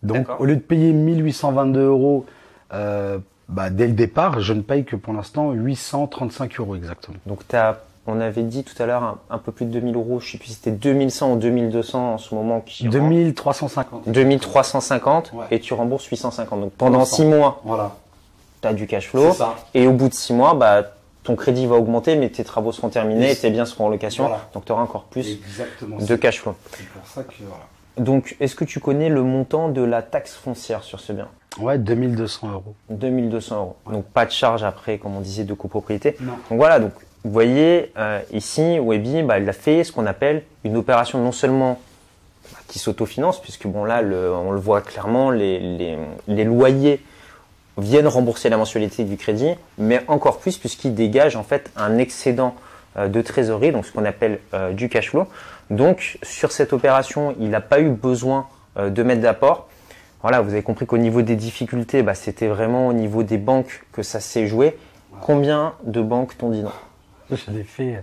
Donc, 0.04 0.26
au 0.38 0.44
lieu 0.44 0.54
de 0.54 0.60
payer 0.60 0.92
1822 0.92 1.80
euros 1.80 2.24
euh, 2.72 3.18
bah, 3.48 3.70
dès 3.70 3.86
le 3.86 3.94
départ, 3.94 4.40
je 4.40 4.52
ne 4.52 4.60
paye 4.60 4.84
que 4.84 4.94
pour 4.94 5.14
l'instant 5.14 5.52
835 5.52 6.60
euros 6.60 6.76
exactement. 6.76 7.16
Donc 7.26 7.40
t'as, 7.48 7.78
on 8.10 8.20
avait 8.20 8.42
dit 8.42 8.64
tout 8.64 8.80
à 8.82 8.86
l'heure 8.86 9.02
un, 9.02 9.18
un 9.30 9.38
peu 9.38 9.52
plus 9.52 9.66
de 9.66 9.70
2000 9.70 9.94
euros, 9.94 10.18
je 10.20 10.32
sais 10.32 10.38
plus 10.38 10.48
si 10.48 10.54
c'était 10.54 10.70
2100 10.70 11.32
ou 11.32 11.36
2200 11.36 12.14
en 12.14 12.18
ce 12.18 12.34
moment 12.34 12.60
qui 12.60 12.84
rentre. 12.84 12.98
2350. 12.98 14.08
2350 14.08 15.32
Ouais. 15.34 15.44
et 15.50 15.60
tu 15.60 15.74
rembourses 15.74 16.04
850. 16.06 16.60
Donc 16.60 16.72
pendant 16.72 16.98
900. 17.00 17.16
6 17.16 17.24
mois, 17.26 17.60
Voilà. 17.64 17.96
tu 18.62 18.68
as 18.68 18.72
du 18.72 18.86
cash 18.86 19.08
flow. 19.08 19.32
Et 19.74 19.86
au 19.86 19.92
bout 19.92 20.08
de 20.08 20.14
6 20.14 20.32
mois, 20.32 20.54
bah, 20.54 20.82
ton 21.22 21.36
crédit 21.36 21.66
va 21.66 21.76
augmenter, 21.76 22.16
mais 22.16 22.30
tes 22.30 22.44
travaux 22.44 22.72
seront 22.72 22.88
terminés 22.88 23.32
Et 23.32 23.36
tes 23.36 23.50
biens 23.50 23.66
seront 23.66 23.86
en 23.86 23.88
location. 23.90 24.24
Voilà. 24.28 24.48
Donc 24.54 24.64
tu 24.64 24.72
auras 24.72 24.82
encore 24.82 25.04
plus 25.04 25.28
Exactement. 25.46 25.98
de 25.98 26.16
cash 26.16 26.40
flow. 26.40 26.54
C'est 26.76 26.88
pour 26.88 27.06
ça 27.06 27.22
que 27.22 27.34
voilà. 27.46 27.64
Donc 27.98 28.36
est-ce 28.40 28.54
que 28.54 28.64
tu 28.64 28.80
connais 28.80 29.08
le 29.08 29.22
montant 29.22 29.68
de 29.68 29.82
la 29.82 30.02
taxe 30.02 30.34
foncière 30.34 30.82
sur 30.84 31.00
ce 31.00 31.12
bien? 31.12 31.28
Ouais, 31.58 31.76
2200 31.78 32.48
euros. 32.52 32.74
2200 32.90 33.56
euros. 33.56 33.76
Donc 33.90 34.04
pas 34.06 34.24
de 34.24 34.30
charge 34.30 34.62
après, 34.62 34.98
comme 34.98 35.16
on 35.16 35.20
disait, 35.20 35.42
de 35.44 35.54
copropriété. 35.54 36.16
Non. 36.20 36.32
Donc 36.48 36.58
voilà, 36.58 36.78
donc 36.78 36.92
vous 37.28 37.34
voyez 37.34 37.92
euh, 37.98 38.20
ici, 38.32 38.78
Webby, 38.78 39.22
bah, 39.22 39.38
il 39.38 39.46
a 39.50 39.52
fait 39.52 39.84
ce 39.84 39.92
qu'on 39.92 40.06
appelle 40.06 40.44
une 40.64 40.78
opération 40.78 41.22
non 41.22 41.30
seulement 41.30 41.78
qui 42.68 42.78
s'autofinance, 42.78 43.38
puisque 43.38 43.66
bon 43.66 43.84
là, 43.84 44.00
on 44.02 44.50
le 44.50 44.58
voit 44.58 44.80
clairement, 44.80 45.30
les, 45.30 45.98
loyers 46.26 47.04
viennent 47.76 48.08
rembourser 48.08 48.48
la 48.48 48.56
mensualité 48.56 49.04
du 49.04 49.18
crédit, 49.18 49.50
mais 49.76 50.00
encore 50.08 50.38
plus 50.38 50.56
puisqu'il 50.56 50.94
dégage 50.94 51.36
en 51.36 51.42
fait 51.42 51.70
un 51.76 51.98
excédent 51.98 52.54
euh, 52.96 53.08
de 53.08 53.20
trésorerie, 53.20 53.72
donc 53.72 53.84
ce 53.84 53.92
qu'on 53.92 54.06
appelle 54.06 54.38
euh, 54.54 54.72
du 54.72 54.88
cash 54.88 55.10
flow. 55.10 55.26
Donc 55.68 56.18
sur 56.22 56.50
cette 56.50 56.72
opération, 56.72 57.36
il 57.38 57.50
n'a 57.50 57.60
pas 57.60 57.80
eu 57.80 57.90
besoin 57.90 58.46
de 58.78 59.02
mettre 59.02 59.20
d'apport. 59.20 59.68
Voilà, 60.22 60.40
vous 60.40 60.52
avez 60.52 60.62
compris 60.62 60.86
qu'au 60.86 60.96
niveau 60.96 61.20
des 61.20 61.36
difficultés, 61.36 62.02
bah, 62.02 62.14
c'était 62.14 62.48
vraiment 62.48 62.88
au 62.88 62.94
niveau 62.94 63.22
des 63.22 63.36
banques 63.36 63.84
que 63.92 64.02
ça 64.02 64.18
s'est 64.20 64.46
joué. 64.46 64.78
Combien 65.20 65.74
de 65.82 66.00
banques 66.00 66.38
t'ont 66.38 66.48
dit 66.48 66.62
non? 66.62 66.72
J'en 67.46 67.54
ai 67.56 67.62
fait 67.64 67.96
euh, 67.96 68.00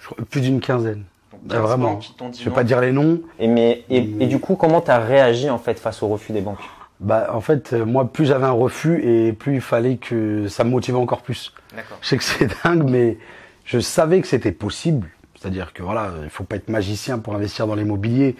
je 0.00 0.06
crois, 0.06 0.24
plus 0.30 0.40
d'une 0.40 0.60
quinzaine. 0.60 1.04
Ah, 1.32 1.36
15 1.54 1.60
vraiment. 1.60 2.00
Je 2.00 2.44
vais 2.44 2.50
non. 2.50 2.54
pas 2.54 2.64
dire 2.64 2.80
les 2.80 2.92
noms. 2.92 3.20
et, 3.38 3.46
mais, 3.48 3.84
et, 3.90 3.98
et 3.98 4.26
du 4.26 4.38
coup, 4.40 4.56
comment 4.56 4.80
tu 4.80 4.90
as 4.90 4.98
réagi 4.98 5.50
en 5.50 5.58
fait 5.58 5.78
face 5.78 6.02
au 6.02 6.08
refus 6.08 6.32
des 6.32 6.40
banques? 6.40 6.58
Bah, 7.00 7.28
en 7.34 7.40
fait, 7.42 7.72
euh, 7.74 7.84
moi, 7.84 8.10
plus 8.10 8.24
j'avais 8.26 8.46
un 8.46 8.52
refus 8.52 9.02
et 9.04 9.32
plus 9.32 9.56
il 9.56 9.60
fallait 9.60 9.96
que 9.98 10.48
ça 10.48 10.64
me 10.64 10.70
motivait 10.70 10.96
encore 10.96 11.20
plus. 11.22 11.52
D'accord. 11.74 11.98
Je 12.00 12.08
sais 12.08 12.16
que 12.16 12.24
c'est 12.24 12.48
dingue, 12.64 12.88
mais 12.88 13.18
je 13.64 13.78
savais 13.80 14.20
que 14.22 14.26
c'était 14.26 14.52
possible. 14.52 15.08
C'est-à-dire 15.38 15.74
que 15.74 15.82
voilà, 15.82 16.10
il 16.24 16.30
faut 16.30 16.44
pas 16.44 16.56
être 16.56 16.70
magicien 16.70 17.18
pour 17.18 17.34
investir 17.34 17.66
dans 17.66 17.74
l'immobilier. 17.74 18.34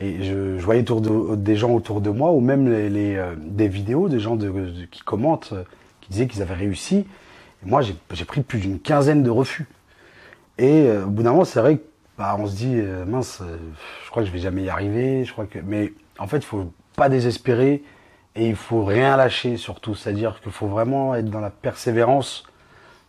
Et 0.00 0.22
je, 0.22 0.58
je 0.58 0.62
voyais 0.64 0.82
autour 0.82 1.00
de- 1.00 1.36
des 1.36 1.56
gens 1.56 1.70
autour 1.70 2.00
de 2.02 2.10
moi, 2.10 2.32
ou 2.32 2.40
même 2.40 2.70
les, 2.70 2.90
les, 2.90 3.16
euh, 3.16 3.34
des 3.38 3.68
vidéos, 3.68 4.08
des 4.10 4.20
gens 4.20 4.36
de, 4.36 4.50
de- 4.50 4.84
qui 4.90 5.00
commentent, 5.02 5.50
euh, 5.54 5.62
qui 6.02 6.10
disaient 6.10 6.26
qu'ils 6.26 6.42
avaient 6.42 6.52
réussi. 6.54 7.06
Et 7.64 7.68
moi, 7.68 7.80
j'ai 7.82 8.24
pris 8.24 8.42
plus 8.42 8.58
d'une 8.60 8.80
quinzaine 8.80 9.22
de 9.22 9.30
refus. 9.30 9.66
Et 10.58 10.86
euh, 10.86 11.04
au 11.04 11.08
bout 11.08 11.22
d'un 11.22 11.30
moment, 11.32 11.44
c'est 11.44 11.60
vrai 11.60 11.76
que 11.78 11.82
bah, 12.16 12.36
on 12.38 12.46
se 12.46 12.54
dit 12.54 12.74
euh, 12.76 13.04
mince, 13.04 13.40
euh, 13.42 13.56
je 14.04 14.10
crois 14.10 14.22
que 14.22 14.28
je 14.28 14.32
vais 14.32 14.38
jamais 14.38 14.62
y 14.62 14.68
arriver. 14.68 15.24
Je 15.24 15.32
crois 15.32 15.46
que, 15.46 15.58
mais 15.64 15.92
en 16.18 16.26
fait, 16.26 16.38
il 16.38 16.44
faut 16.44 16.72
pas 16.96 17.08
désespérer 17.08 17.82
et 18.36 18.48
il 18.48 18.56
faut 18.56 18.84
rien 18.84 19.16
lâcher 19.16 19.56
surtout. 19.56 19.94
C'est-à-dire 19.94 20.40
qu'il 20.42 20.52
faut 20.52 20.68
vraiment 20.68 21.14
être 21.14 21.28
dans 21.28 21.40
la 21.40 21.50
persévérance 21.50 22.44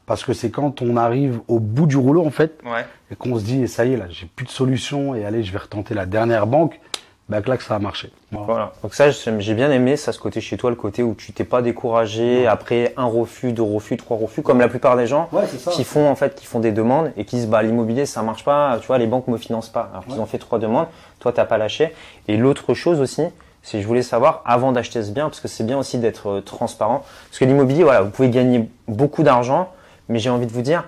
parce 0.07 0.24
que 0.24 0.33
c'est 0.33 0.51
quand 0.51 0.81
on 0.81 0.97
arrive 0.97 1.39
au 1.47 1.59
bout 1.59 1.88
du 1.88 1.97
rouleau 1.97 2.25
en 2.25 2.29
fait 2.31 2.59
Ouais. 2.63 2.85
et 3.12 3.15
qu'on 3.15 3.38
se 3.39 3.43
dit 3.43 3.67
ça 3.67 3.85
y 3.85 3.93
est 3.93 3.97
là, 3.97 4.05
j'ai 4.09 4.27
plus 4.27 4.45
de 4.45 4.51
solution 4.51 5.15
et 5.15 5.25
allez, 5.25 5.43
je 5.43 5.51
vais 5.51 5.57
retenter 5.57 5.93
la 5.95 6.05
dernière 6.05 6.45
banque. 6.45 6.79
Bah 7.27 7.41
que 7.41 7.50
là 7.50 7.58
que 7.58 7.63
ça 7.63 7.74
a 7.75 7.79
marché. 7.79 8.12
Voilà. 8.32 8.46
Voilà. 8.46 8.72
Donc 8.84 8.94
ça, 8.94 9.10
j'ai 9.10 9.53
bien 9.55 9.72
aimé 9.72 9.98
ça, 9.98 10.12
ce 10.12 10.20
côté 10.20 10.41
chez 10.41 10.58
toi, 10.58 10.70
le 10.70 10.75
côté 10.75 11.01
où 11.01 11.15
tu 11.15 11.34
t'es 11.34 11.44
pas 11.44 11.63
découragé 11.63 12.46
après 12.46 12.94
un 12.98 13.05
refus, 13.05 13.51
deux 13.51 13.63
refus, 13.63 13.98
trois 13.98 14.15
refus, 14.15 14.44
comme 14.44 14.60
la 14.60 14.67
plupart 14.67 14.96
des 14.96 15.08
gens 15.08 15.27
Ouais, 15.32 15.41
qui 15.72 15.84
font 15.84 16.08
en 16.08 16.13
fait, 16.15 16.36
qui 16.36 16.46
font 16.46 16.60
des 16.60 16.72
demandes 16.72 17.12
et 17.17 17.25
qui 17.25 17.38
disent 17.38 17.48
bah 17.48 17.63
l'immobilier 17.63 18.05
ça 18.05 18.22
marche 18.22 18.44
pas, 18.46 18.77
tu 18.79 18.86
vois, 18.86 19.00
les 19.00 19.08
banques 19.08 19.27
me 19.27 19.38
financent 19.38 19.70
pas. 19.70 19.89
Alors 19.91 20.05
qu'ils 20.05 20.20
ont 20.20 20.27
fait 20.27 20.38
trois 20.38 20.60
demandes, 20.60 20.86
toi 21.20 21.32
t'as 21.32 21.46
pas 21.46 21.58
lâché. 21.58 21.94
Et 22.27 22.38
l'autre 22.38 22.75
chose 22.75 23.00
aussi, 23.01 23.24
c'est 23.63 23.82
je 23.82 23.88
voulais 23.88 24.03
savoir 24.03 24.44
avant 24.46 24.72
d'acheter 24.72 25.01
ce 25.01 25.10
bien, 25.10 25.25
parce 25.27 25.39
que 25.39 25.48
c'est 25.48 25.63
bien 25.63 25.79
aussi 25.79 25.98
d'être 25.98 26.29
euh, 26.29 26.41
transparent, 26.41 27.03
parce 27.29 27.39
que 27.39 27.46
l'immobilier, 27.46 27.82
voilà, 27.84 28.01
vous 28.01 28.12
pouvez 28.12 28.29
gagner 28.29 28.70
beaucoup 28.88 29.24
d'argent, 29.24 29.72
mais 30.10 30.20
j'ai 30.20 30.29
envie 30.29 30.46
de 30.46 30.51
vous 30.51 30.62
dire. 30.62 30.84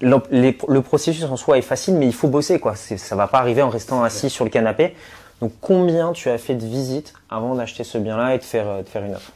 Le, 0.00 0.16
les- 0.30 0.58
le 0.68 0.82
processus 0.82 1.24
en 1.24 1.36
soi 1.36 1.56
est 1.56 1.62
facile, 1.62 1.94
mais 1.94 2.04
il 2.06 2.12
faut 2.12 2.28
bosser, 2.28 2.58
quoi. 2.58 2.74
Ça 2.74 3.16
va 3.16 3.28
pas 3.28 3.38
arriver 3.38 3.62
en 3.62 3.70
restant 3.70 4.02
assis 4.02 4.28
sur 4.28 4.44
le 4.44 4.50
canapé. 4.50 4.94
Donc, 5.40 5.52
combien 5.60 6.12
tu 6.12 6.28
as 6.30 6.38
fait 6.38 6.54
de 6.54 6.64
visites 6.64 7.14
avant 7.28 7.54
d'acheter 7.54 7.84
ce 7.84 7.98
bien-là 7.98 8.34
et 8.34 8.38
de 8.38 8.44
faire, 8.44 8.68
euh, 8.68 8.82
de 8.82 8.88
faire 8.88 9.04
une 9.04 9.14
offre 9.14 9.32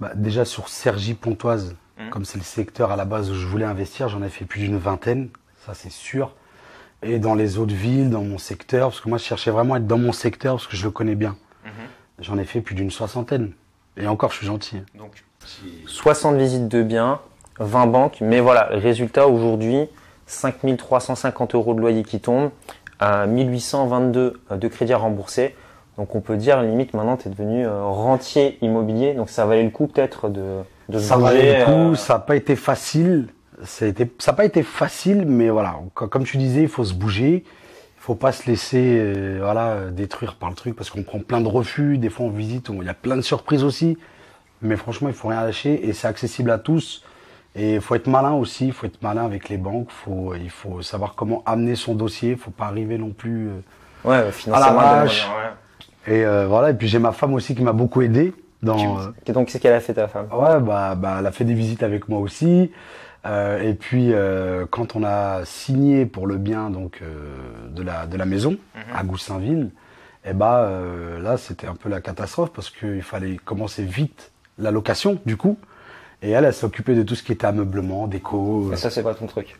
Bah, 0.00 0.12
déjà 0.14 0.44
sur 0.44 0.68
Sergi 0.68 1.14
Pontoise, 1.14 1.74
Mmh. 1.98 2.10
Comme 2.10 2.24
c'est 2.24 2.38
le 2.38 2.44
secteur 2.44 2.90
à 2.90 2.96
la 2.96 3.04
base 3.04 3.30
où 3.30 3.34
je 3.34 3.46
voulais 3.46 3.64
investir, 3.64 4.08
j'en 4.08 4.22
ai 4.22 4.28
fait 4.28 4.44
plus 4.44 4.60
d'une 4.60 4.78
vingtaine, 4.78 5.28
ça 5.64 5.74
c'est 5.74 5.92
sûr. 5.92 6.32
Et 7.02 7.18
dans 7.18 7.34
les 7.34 7.58
autres 7.58 7.74
villes, 7.74 8.10
dans 8.10 8.22
mon 8.22 8.38
secteur, 8.38 8.88
parce 8.88 9.00
que 9.00 9.08
moi 9.08 9.18
je 9.18 9.24
cherchais 9.24 9.50
vraiment 9.50 9.74
à 9.74 9.76
être 9.78 9.86
dans 9.86 9.98
mon 9.98 10.12
secteur 10.12 10.54
parce 10.56 10.66
que 10.66 10.76
je 10.76 10.84
le 10.84 10.90
connais 10.90 11.14
bien. 11.14 11.36
Mmh. 11.64 11.68
J'en 12.20 12.38
ai 12.38 12.44
fait 12.44 12.60
plus 12.60 12.74
d'une 12.74 12.90
soixantaine. 12.90 13.52
Et 13.96 14.08
encore, 14.08 14.32
je 14.32 14.38
suis 14.38 14.46
gentil. 14.46 14.78
Donc, 14.96 15.24
60 15.86 16.36
visites 16.36 16.68
de 16.68 16.82
biens, 16.82 17.20
20 17.60 17.86
banques, 17.86 18.18
mais 18.20 18.40
voilà, 18.40 18.70
le 18.72 18.78
résultat 18.78 19.28
aujourd'hui, 19.28 19.86
5350 20.26 21.54
euros 21.54 21.74
de 21.74 21.80
loyer 21.80 22.02
qui 22.02 22.18
tombent, 22.98 23.26
1822 23.26 24.40
de 24.50 24.68
crédit 24.68 24.92
à 24.92 24.98
rembourser. 24.98 25.54
Donc 25.96 26.14
on 26.14 26.20
peut 26.20 26.36
dire 26.36 26.60
limite 26.62 26.92
maintenant 26.92 27.16
tu 27.16 27.28
es 27.28 27.30
devenu 27.30 27.66
euh, 27.66 27.84
rentier 27.84 28.58
immobilier, 28.62 29.14
donc 29.14 29.30
ça 29.30 29.46
valait 29.46 29.62
le 29.62 29.70
coup 29.70 29.86
peut-être 29.86 30.28
de, 30.28 30.58
de 30.88 30.98
Ça 30.98 31.16
valait 31.16 31.60
le 31.60 31.64
coup, 31.64 31.92
euh, 31.92 31.94
ça 31.94 32.14
n'a 32.14 32.20
pas 32.20 32.36
été 32.36 32.56
facile. 32.56 33.28
Ça 33.62 33.86
n'a 33.86 34.32
pas 34.32 34.44
été 34.44 34.64
facile, 34.64 35.24
mais 35.26 35.48
voilà, 35.48 35.76
comme 35.94 36.24
tu 36.24 36.36
disais, 36.36 36.62
il 36.62 36.68
faut 36.68 36.84
se 36.84 36.94
bouger. 36.94 37.44
Il 37.46 38.06
faut 38.06 38.16
pas 38.16 38.32
se 38.32 38.46
laisser 38.50 38.98
euh, 38.98 39.38
voilà 39.40 39.90
détruire 39.90 40.34
par 40.34 40.50
le 40.50 40.56
truc 40.56 40.76
parce 40.76 40.90
qu'on 40.90 41.04
prend 41.04 41.20
plein 41.20 41.40
de 41.40 41.48
refus. 41.48 41.96
Des 41.96 42.10
fois 42.10 42.26
on 42.26 42.30
visite, 42.30 42.68
il 42.68 42.84
y 42.84 42.88
a 42.88 42.94
plein 42.94 43.16
de 43.16 43.22
surprises 43.22 43.64
aussi. 43.64 43.96
Mais 44.60 44.76
franchement, 44.76 45.08
il 45.08 45.14
faut 45.14 45.28
rien 45.28 45.42
lâcher 45.42 45.88
et 45.88 45.92
c'est 45.92 46.08
accessible 46.08 46.50
à 46.50 46.58
tous. 46.58 47.04
Et 47.56 47.74
il 47.74 47.80
faut 47.80 47.94
être 47.94 48.08
malin 48.08 48.32
aussi, 48.32 48.66
il 48.66 48.72
faut 48.72 48.86
être 48.86 49.00
malin 49.02 49.24
avec 49.24 49.48
les 49.48 49.58
banques, 49.58 49.90
faut, 49.90 50.34
il 50.34 50.50
faut 50.50 50.82
savoir 50.82 51.14
comment 51.14 51.42
amener 51.46 51.76
son 51.76 51.94
dossier, 51.94 52.32
il 52.32 52.36
faut 52.36 52.50
pas 52.50 52.66
arriver 52.66 52.98
non 52.98 53.10
plus 53.10 53.48
euh, 53.48 53.60
ouais, 54.04 54.32
financièrement 54.32 54.80
à 54.80 55.04
la 55.04 55.10
Et 56.08 56.24
euh, 56.24 56.46
voilà, 56.48 56.70
et 56.70 56.74
puis 56.74 56.88
j'ai 56.88 56.98
ma 56.98 57.12
femme 57.12 57.32
aussi 57.32 57.54
qui 57.54 57.62
m'a 57.62 57.72
beaucoup 57.72 58.02
aidé. 58.02 58.34
Dans, 58.60 58.98
euh, 58.98 59.32
donc 59.32 59.48
qu'est-ce 59.48 59.58
qu'elle 59.58 59.74
a 59.74 59.80
fait 59.80 59.94
ta 59.94 60.08
femme? 60.08 60.26
Ouais, 60.32 60.58
bah, 60.58 60.94
bah, 60.96 61.16
elle 61.20 61.26
a 61.26 61.32
fait 61.32 61.44
des 61.44 61.54
visites 61.54 61.82
avec 61.82 62.08
moi 62.08 62.18
aussi. 62.18 62.72
Euh, 63.26 63.62
et 63.62 63.74
puis 63.74 64.12
quand 64.70 64.96
on 64.96 65.04
a 65.04 65.44
signé 65.44 66.06
pour 66.06 66.26
le 66.26 66.36
bien 66.36 66.70
donc 66.70 67.00
de 67.70 67.82
la 67.82 68.06
de 68.06 68.16
la 68.16 68.26
maison 68.26 68.56
mhm. 68.74 68.82
à 68.96 69.02
Goussainville, 69.04 69.70
et 70.24 70.30
eh 70.30 70.32
bah 70.32 70.70
là 71.22 71.36
c'était 71.36 71.66
un 71.66 71.74
peu 71.74 71.88
la 71.88 72.00
catastrophe 72.00 72.52
parce 72.52 72.70
qu'il 72.70 73.02
fallait 73.02 73.36
commencer 73.36 73.84
vite 73.84 74.32
la 74.58 74.72
location 74.72 75.20
du 75.24 75.36
coup. 75.36 75.56
Et 76.24 76.30
elle, 76.30 76.44
elle 76.44 76.54
s'occupait 76.54 76.94
de 76.94 77.02
tout 77.02 77.14
ce 77.14 77.22
qui 77.22 77.32
était 77.32 77.46
ameublement, 77.46 78.06
déco. 78.06 78.72
Et 78.72 78.76
ça, 78.76 78.90
c'est 78.90 79.02
pas 79.02 79.14
ton 79.14 79.26
truc 79.26 79.56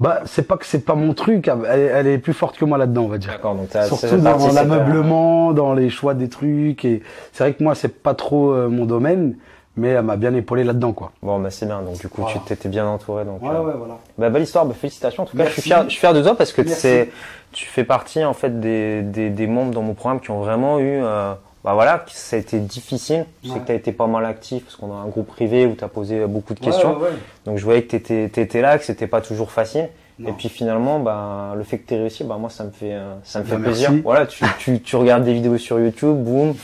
bah, 0.00 0.22
c'est 0.24 0.48
pas 0.48 0.56
que 0.56 0.66
c'est 0.66 0.84
pas 0.84 0.96
mon 0.96 1.14
truc. 1.14 1.48
Elle, 1.68 2.08
est 2.08 2.18
plus 2.18 2.32
forte 2.32 2.58
que 2.58 2.64
moi 2.64 2.76
là-dedans, 2.76 3.02
on 3.02 3.08
va 3.08 3.18
dire. 3.18 3.30
D'accord, 3.30 3.54
donc 3.54 3.68
surtout 3.86 4.16
dans 4.16 4.52
l'ameublement, 4.52 5.52
dans 5.52 5.74
les 5.74 5.90
choix 5.90 6.14
des 6.14 6.28
trucs. 6.28 6.84
Et 6.84 7.02
c'est 7.32 7.44
vrai 7.44 7.54
que 7.54 7.62
moi, 7.62 7.76
c'est 7.76 8.02
pas 8.02 8.14
trop 8.14 8.52
euh, 8.52 8.68
mon 8.68 8.84
domaine, 8.84 9.36
mais 9.76 9.90
elle 9.90 10.02
m'a 10.02 10.16
bien 10.16 10.34
épaulé 10.34 10.64
là-dedans, 10.64 10.92
quoi. 10.92 11.12
Bon, 11.22 11.38
bah 11.38 11.50
c'est 11.50 11.66
bien. 11.66 11.82
Donc 11.82 12.00
du 12.00 12.08
coup, 12.08 12.24
tu 12.26 12.40
t'étais 12.40 12.68
bien 12.68 12.84
entouré. 12.84 13.24
Donc, 13.24 13.42
ouais, 13.42 13.50
euh, 13.50 13.62
ouais, 13.62 13.74
voilà. 13.78 13.98
Bah 14.18 14.28
belle 14.28 14.42
histoire. 14.42 14.66
Bah, 14.66 14.74
félicitations. 14.74 15.22
En 15.22 15.26
tout 15.26 15.36
cas, 15.36 15.46
je 15.46 15.52
suis 15.52 15.62
fier, 15.62 15.84
je 15.84 15.90
suis 15.90 16.00
fier 16.00 16.12
de 16.12 16.22
toi 16.22 16.34
parce 16.34 16.52
que 16.52 16.66
c'est, 16.66 17.10
tu 17.52 17.66
fais 17.66 17.84
partie 17.84 18.24
en 18.24 18.34
fait 18.34 18.58
des, 18.58 19.02
des, 19.02 19.30
des 19.30 19.46
membres 19.46 19.72
dans 19.72 19.82
mon 19.82 19.94
programme 19.94 20.18
qui 20.18 20.32
ont 20.32 20.40
vraiment 20.40 20.80
eu 20.80 21.00
euh, 21.00 21.34
bah 21.64 21.74
voilà, 21.74 22.04
ça 22.08 22.36
a 22.36 22.38
été 22.38 22.58
difficile. 22.58 23.24
Je 23.44 23.50
sais 23.50 23.60
que 23.60 23.66
tu 23.66 23.72
as 23.72 23.76
été 23.76 23.92
pas 23.92 24.08
mal 24.08 24.24
actif 24.24 24.64
parce 24.64 24.76
qu'on 24.76 24.92
a 24.92 24.96
un 24.96 25.06
groupe 25.06 25.28
privé 25.28 25.64
où 25.66 25.74
tu 25.74 25.84
as 25.84 25.88
posé 25.88 26.26
beaucoup 26.26 26.54
de 26.54 26.60
questions. 26.60 26.98
Donc 27.44 27.58
je 27.58 27.64
voyais 27.64 27.82
que 27.82 27.90
tu 27.90 27.96
étais, 27.96 28.42
étais, 28.42 28.60
là, 28.60 28.78
que 28.78 28.84
c'était 28.84 29.06
pas 29.06 29.20
toujours 29.20 29.52
facile. 29.52 29.88
Et 30.26 30.32
puis 30.32 30.48
finalement, 30.48 31.00
bah, 31.00 31.54
le 31.56 31.64
fait 31.64 31.78
que 31.78 31.88
tu 31.88 31.94
aies 31.94 31.98
réussi, 31.98 32.22
bah, 32.24 32.36
moi 32.38 32.50
ça 32.50 32.64
me 32.64 32.70
fait, 32.70 32.92
euh, 32.92 33.14
ça 33.24 33.40
me 33.40 33.44
fait 33.44 33.56
bah, 33.56 33.64
plaisir. 33.64 33.90
Voilà, 34.04 34.26
tu, 34.26 34.44
tu, 34.58 34.80
tu, 34.80 34.96
regardes 34.96 35.24
des 35.24 35.32
vidéos 35.32 35.58
sur 35.58 35.80
YouTube, 35.80 36.16
boum, 36.16 36.54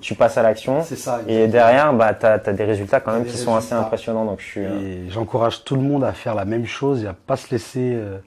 tu 0.00 0.14
passes 0.14 0.36
à 0.36 0.42
l'action. 0.42 0.84
Et 1.26 1.46
derrière, 1.46 1.92
bah, 1.94 2.14
tu 2.14 2.26
as, 2.26 2.38
des 2.38 2.64
résultats 2.64 3.00
quand 3.00 3.12
même 3.12 3.24
qui 3.24 3.36
sont 3.36 3.54
assez 3.54 3.74
impressionnants. 3.74 4.24
Donc 4.24 4.40
je 4.40 4.44
suis. 4.44 4.64
Euh, 4.64 5.10
j'encourage 5.10 5.64
tout 5.64 5.76
le 5.76 5.82
monde 5.82 6.04
à 6.04 6.12
faire 6.12 6.34
la 6.34 6.44
même 6.44 6.66
chose 6.66 7.04
et 7.04 7.06
à 7.06 7.14
pas 7.14 7.36
se 7.36 7.50
laisser. 7.50 7.92
Euh, 7.94 8.18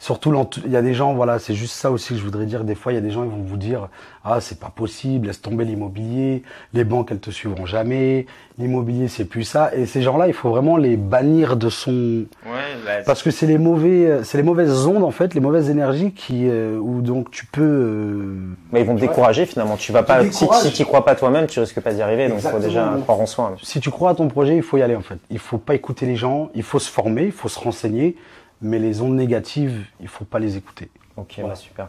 surtout 0.00 0.34
il 0.64 0.72
y 0.72 0.76
a 0.76 0.82
des 0.82 0.94
gens 0.94 1.14
voilà 1.14 1.38
c'est 1.38 1.54
juste 1.54 1.74
ça 1.74 1.92
aussi 1.92 2.14
que 2.14 2.16
je 2.16 2.24
voudrais 2.24 2.46
dire. 2.46 2.64
Des 2.64 2.74
fois 2.74 2.90
il 2.92 2.96
y 2.96 2.98
a 2.98 3.02
des 3.02 3.12
gens 3.12 3.22
ils 3.22 3.30
vont 3.30 3.44
vous 3.44 3.56
dire 3.56 3.88
ah 4.24 4.40
c'est 4.40 4.58
pas 4.58 4.72
possible 4.74 5.28
laisse 5.28 5.40
tomber 5.40 5.64
l'immobilier 5.64 6.42
les 6.74 6.84
banques 6.84 7.12
elles 7.12 7.20
te 7.20 7.30
suivront 7.30 7.66
jamais 7.66 8.26
l'immobilier 8.58 9.08
c'est 9.08 9.24
plus 9.24 9.44
ça 9.44 9.70
et 9.74 9.86
ces 9.86 10.02
gens 10.02 10.16
là 10.16 10.26
il 10.26 10.34
faut 10.34 10.50
vraiment 10.50 10.76
les 10.76 10.96
bannir 10.96 11.56
de 11.56 11.68
son 11.68 12.24
ouais, 12.44 12.60
bah, 12.84 13.02
parce 13.06 13.22
que 13.22 13.30
c'est 13.30 13.46
les 13.46 13.58
mauvais 13.58 14.20
c'est 14.24 14.36
les 14.36 14.44
mauvaises 14.44 14.86
ondes 14.86 15.04
en 15.04 15.10
fait 15.10 15.34
les 15.34 15.40
mauvaises 15.40 15.70
énergies 15.70 16.12
qui 16.12 16.48
euh, 16.48 16.78
où 16.78 17.00
donc 17.00 17.30
tu 17.30 17.46
peux 17.46 17.62
euh... 17.62 18.34
mais 18.72 18.80
ils 18.80 18.86
vont 18.86 18.96
te 18.96 19.00
décourager 19.00 19.46
finalement. 19.46 19.76
Tu 19.76 19.92
vas 19.92 20.02
pas 20.02 20.24
si, 20.30 20.46
si 20.62 20.72
tu 20.72 20.84
crois 20.84 21.04
pas 21.04 21.14
toi-même 21.14 21.46
tu 21.46 21.60
risques 21.60 21.80
pas 21.80 21.92
d'y 21.92 22.02
arriver. 22.02 22.28
Donc 22.28 22.40
il 22.42 22.48
faut 22.48 22.58
déjà 22.58 22.96
croire 23.02 23.20
en 23.20 23.26
soi. 23.26 23.56
Si 23.62 23.80
tu 23.80 23.90
crois 23.90 24.10
à 24.10 24.14
ton 24.14 24.28
projet 24.28 24.56
il 24.56 24.62
faut 24.62 24.78
y 24.78 24.82
aller 24.82 24.96
en 24.96 25.02
fait. 25.02 25.18
Il 25.30 25.38
faut 25.38 25.58
pas 25.58 25.74
écouter 25.74 26.06
les 26.06 26.16
gens. 26.16 26.50
Il 26.54 26.62
faut 26.62 26.78
se 26.78 26.90
former 26.90 27.24
il 27.24 27.32
faut 27.32 27.48
se 27.48 27.58
renseigner 27.58 28.16
mais 28.62 28.78
les 28.78 29.00
ondes 29.00 29.16
négatives, 29.16 29.84
il 30.00 30.08
faut 30.08 30.24
pas 30.24 30.38
les 30.38 30.56
écouter. 30.56 30.90
Ok, 31.16 31.40
bah 31.42 31.54
super. 31.54 31.88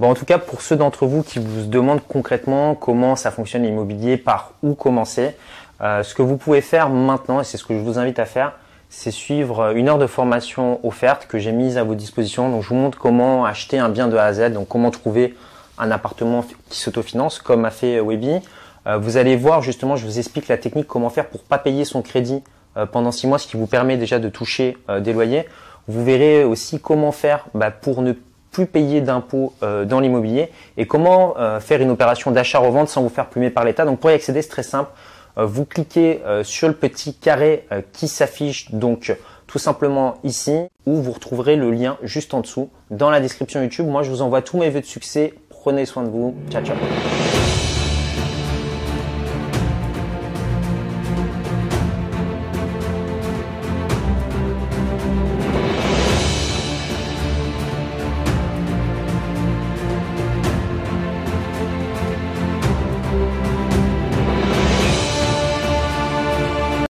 Bon, 0.00 0.10
en 0.10 0.14
tout 0.14 0.24
cas, 0.24 0.38
pour 0.38 0.62
ceux 0.62 0.76
d'entre 0.76 1.06
vous 1.06 1.22
qui 1.22 1.38
vous 1.38 1.66
demandent 1.66 2.02
concrètement 2.06 2.74
comment 2.74 3.16
ça 3.16 3.30
fonctionne 3.30 3.62
l'immobilier, 3.62 4.16
par 4.16 4.52
où 4.62 4.74
commencer, 4.74 5.36
euh, 5.82 6.02
ce 6.02 6.14
que 6.14 6.22
vous 6.22 6.36
pouvez 6.36 6.60
faire 6.60 6.88
maintenant, 6.88 7.40
et 7.40 7.44
c'est 7.44 7.58
ce 7.58 7.64
que 7.64 7.74
je 7.74 7.80
vous 7.80 7.98
invite 7.98 8.18
à 8.18 8.24
faire, 8.24 8.54
c'est 8.88 9.10
suivre 9.10 9.74
une 9.76 9.88
heure 9.88 9.98
de 9.98 10.06
formation 10.06 10.84
offerte 10.86 11.26
que 11.26 11.38
j'ai 11.38 11.52
mise 11.52 11.78
à 11.78 11.84
vos 11.84 11.94
dispositions. 11.94 12.50
Donc, 12.50 12.62
je 12.62 12.68
vous 12.68 12.74
montre 12.74 12.98
comment 12.98 13.44
acheter 13.44 13.78
un 13.78 13.88
bien 13.88 14.08
de 14.08 14.16
A 14.16 14.24
à 14.24 14.32
Z, 14.32 14.52
donc 14.52 14.68
comment 14.68 14.90
trouver 14.90 15.34
un 15.78 15.90
appartement 15.90 16.44
qui 16.68 16.78
s'autofinance, 16.78 17.38
comme 17.38 17.64
a 17.64 17.70
fait 17.70 18.00
Webby. 18.00 18.40
Euh, 18.86 18.98
vous 18.98 19.16
allez 19.16 19.36
voir 19.36 19.62
justement, 19.62 19.96
je 19.96 20.04
vous 20.04 20.18
explique 20.18 20.48
la 20.48 20.58
technique, 20.58 20.86
comment 20.86 21.10
faire 21.10 21.28
pour 21.28 21.42
pas 21.42 21.58
payer 21.58 21.84
son 21.84 22.02
crédit 22.02 22.42
euh, 22.76 22.86
pendant 22.86 23.12
six 23.12 23.26
mois, 23.26 23.38
ce 23.38 23.46
qui 23.46 23.56
vous 23.56 23.66
permet 23.66 23.96
déjà 23.96 24.18
de 24.18 24.28
toucher 24.28 24.76
des 25.00 25.12
loyers. 25.12 25.46
Vous 25.88 26.04
verrez 26.04 26.44
aussi 26.44 26.80
comment 26.80 27.12
faire 27.12 27.46
bah, 27.54 27.70
pour 27.70 28.02
ne 28.02 28.12
plus 28.52 28.66
payer 28.66 29.00
d'impôts 29.00 29.54
euh, 29.62 29.84
dans 29.84 29.98
l'immobilier 29.98 30.50
et 30.76 30.86
comment 30.86 31.34
euh, 31.38 31.58
faire 31.58 31.80
une 31.80 31.90
opération 31.90 32.30
d'achat-revente 32.30 32.88
sans 32.88 33.02
vous 33.02 33.08
faire 33.08 33.26
plumer 33.26 33.50
par 33.50 33.64
l'État. 33.64 33.84
Donc 33.84 33.98
pour 33.98 34.10
y 34.10 34.14
accéder, 34.14 34.42
c'est 34.42 34.50
très 34.50 34.62
simple. 34.62 34.90
Euh, 35.38 35.46
vous 35.46 35.64
cliquez 35.64 36.20
sur 36.44 36.68
le 36.68 36.74
petit 36.74 37.14
carré 37.14 37.66
qui 37.92 38.06
s'affiche 38.06 38.70
donc 38.70 39.16
tout 39.46 39.58
simplement 39.58 40.18
ici 40.24 40.66
où 40.86 40.96
vous 40.96 41.12
retrouverez 41.12 41.56
le 41.56 41.70
lien 41.70 41.96
juste 42.02 42.34
en 42.34 42.40
dessous 42.40 42.70
dans 42.90 43.10
la 43.10 43.20
description 43.20 43.62
YouTube. 43.62 43.86
Moi, 43.86 44.02
je 44.02 44.10
vous 44.10 44.22
envoie 44.22 44.42
tous 44.42 44.58
mes 44.58 44.70
vœux 44.70 44.80
de 44.80 44.86
succès. 44.86 45.34
Prenez 45.48 45.86
soin 45.86 46.04
de 46.04 46.10
vous. 46.10 46.34
Ciao, 46.50 46.64
ciao. 46.64 46.76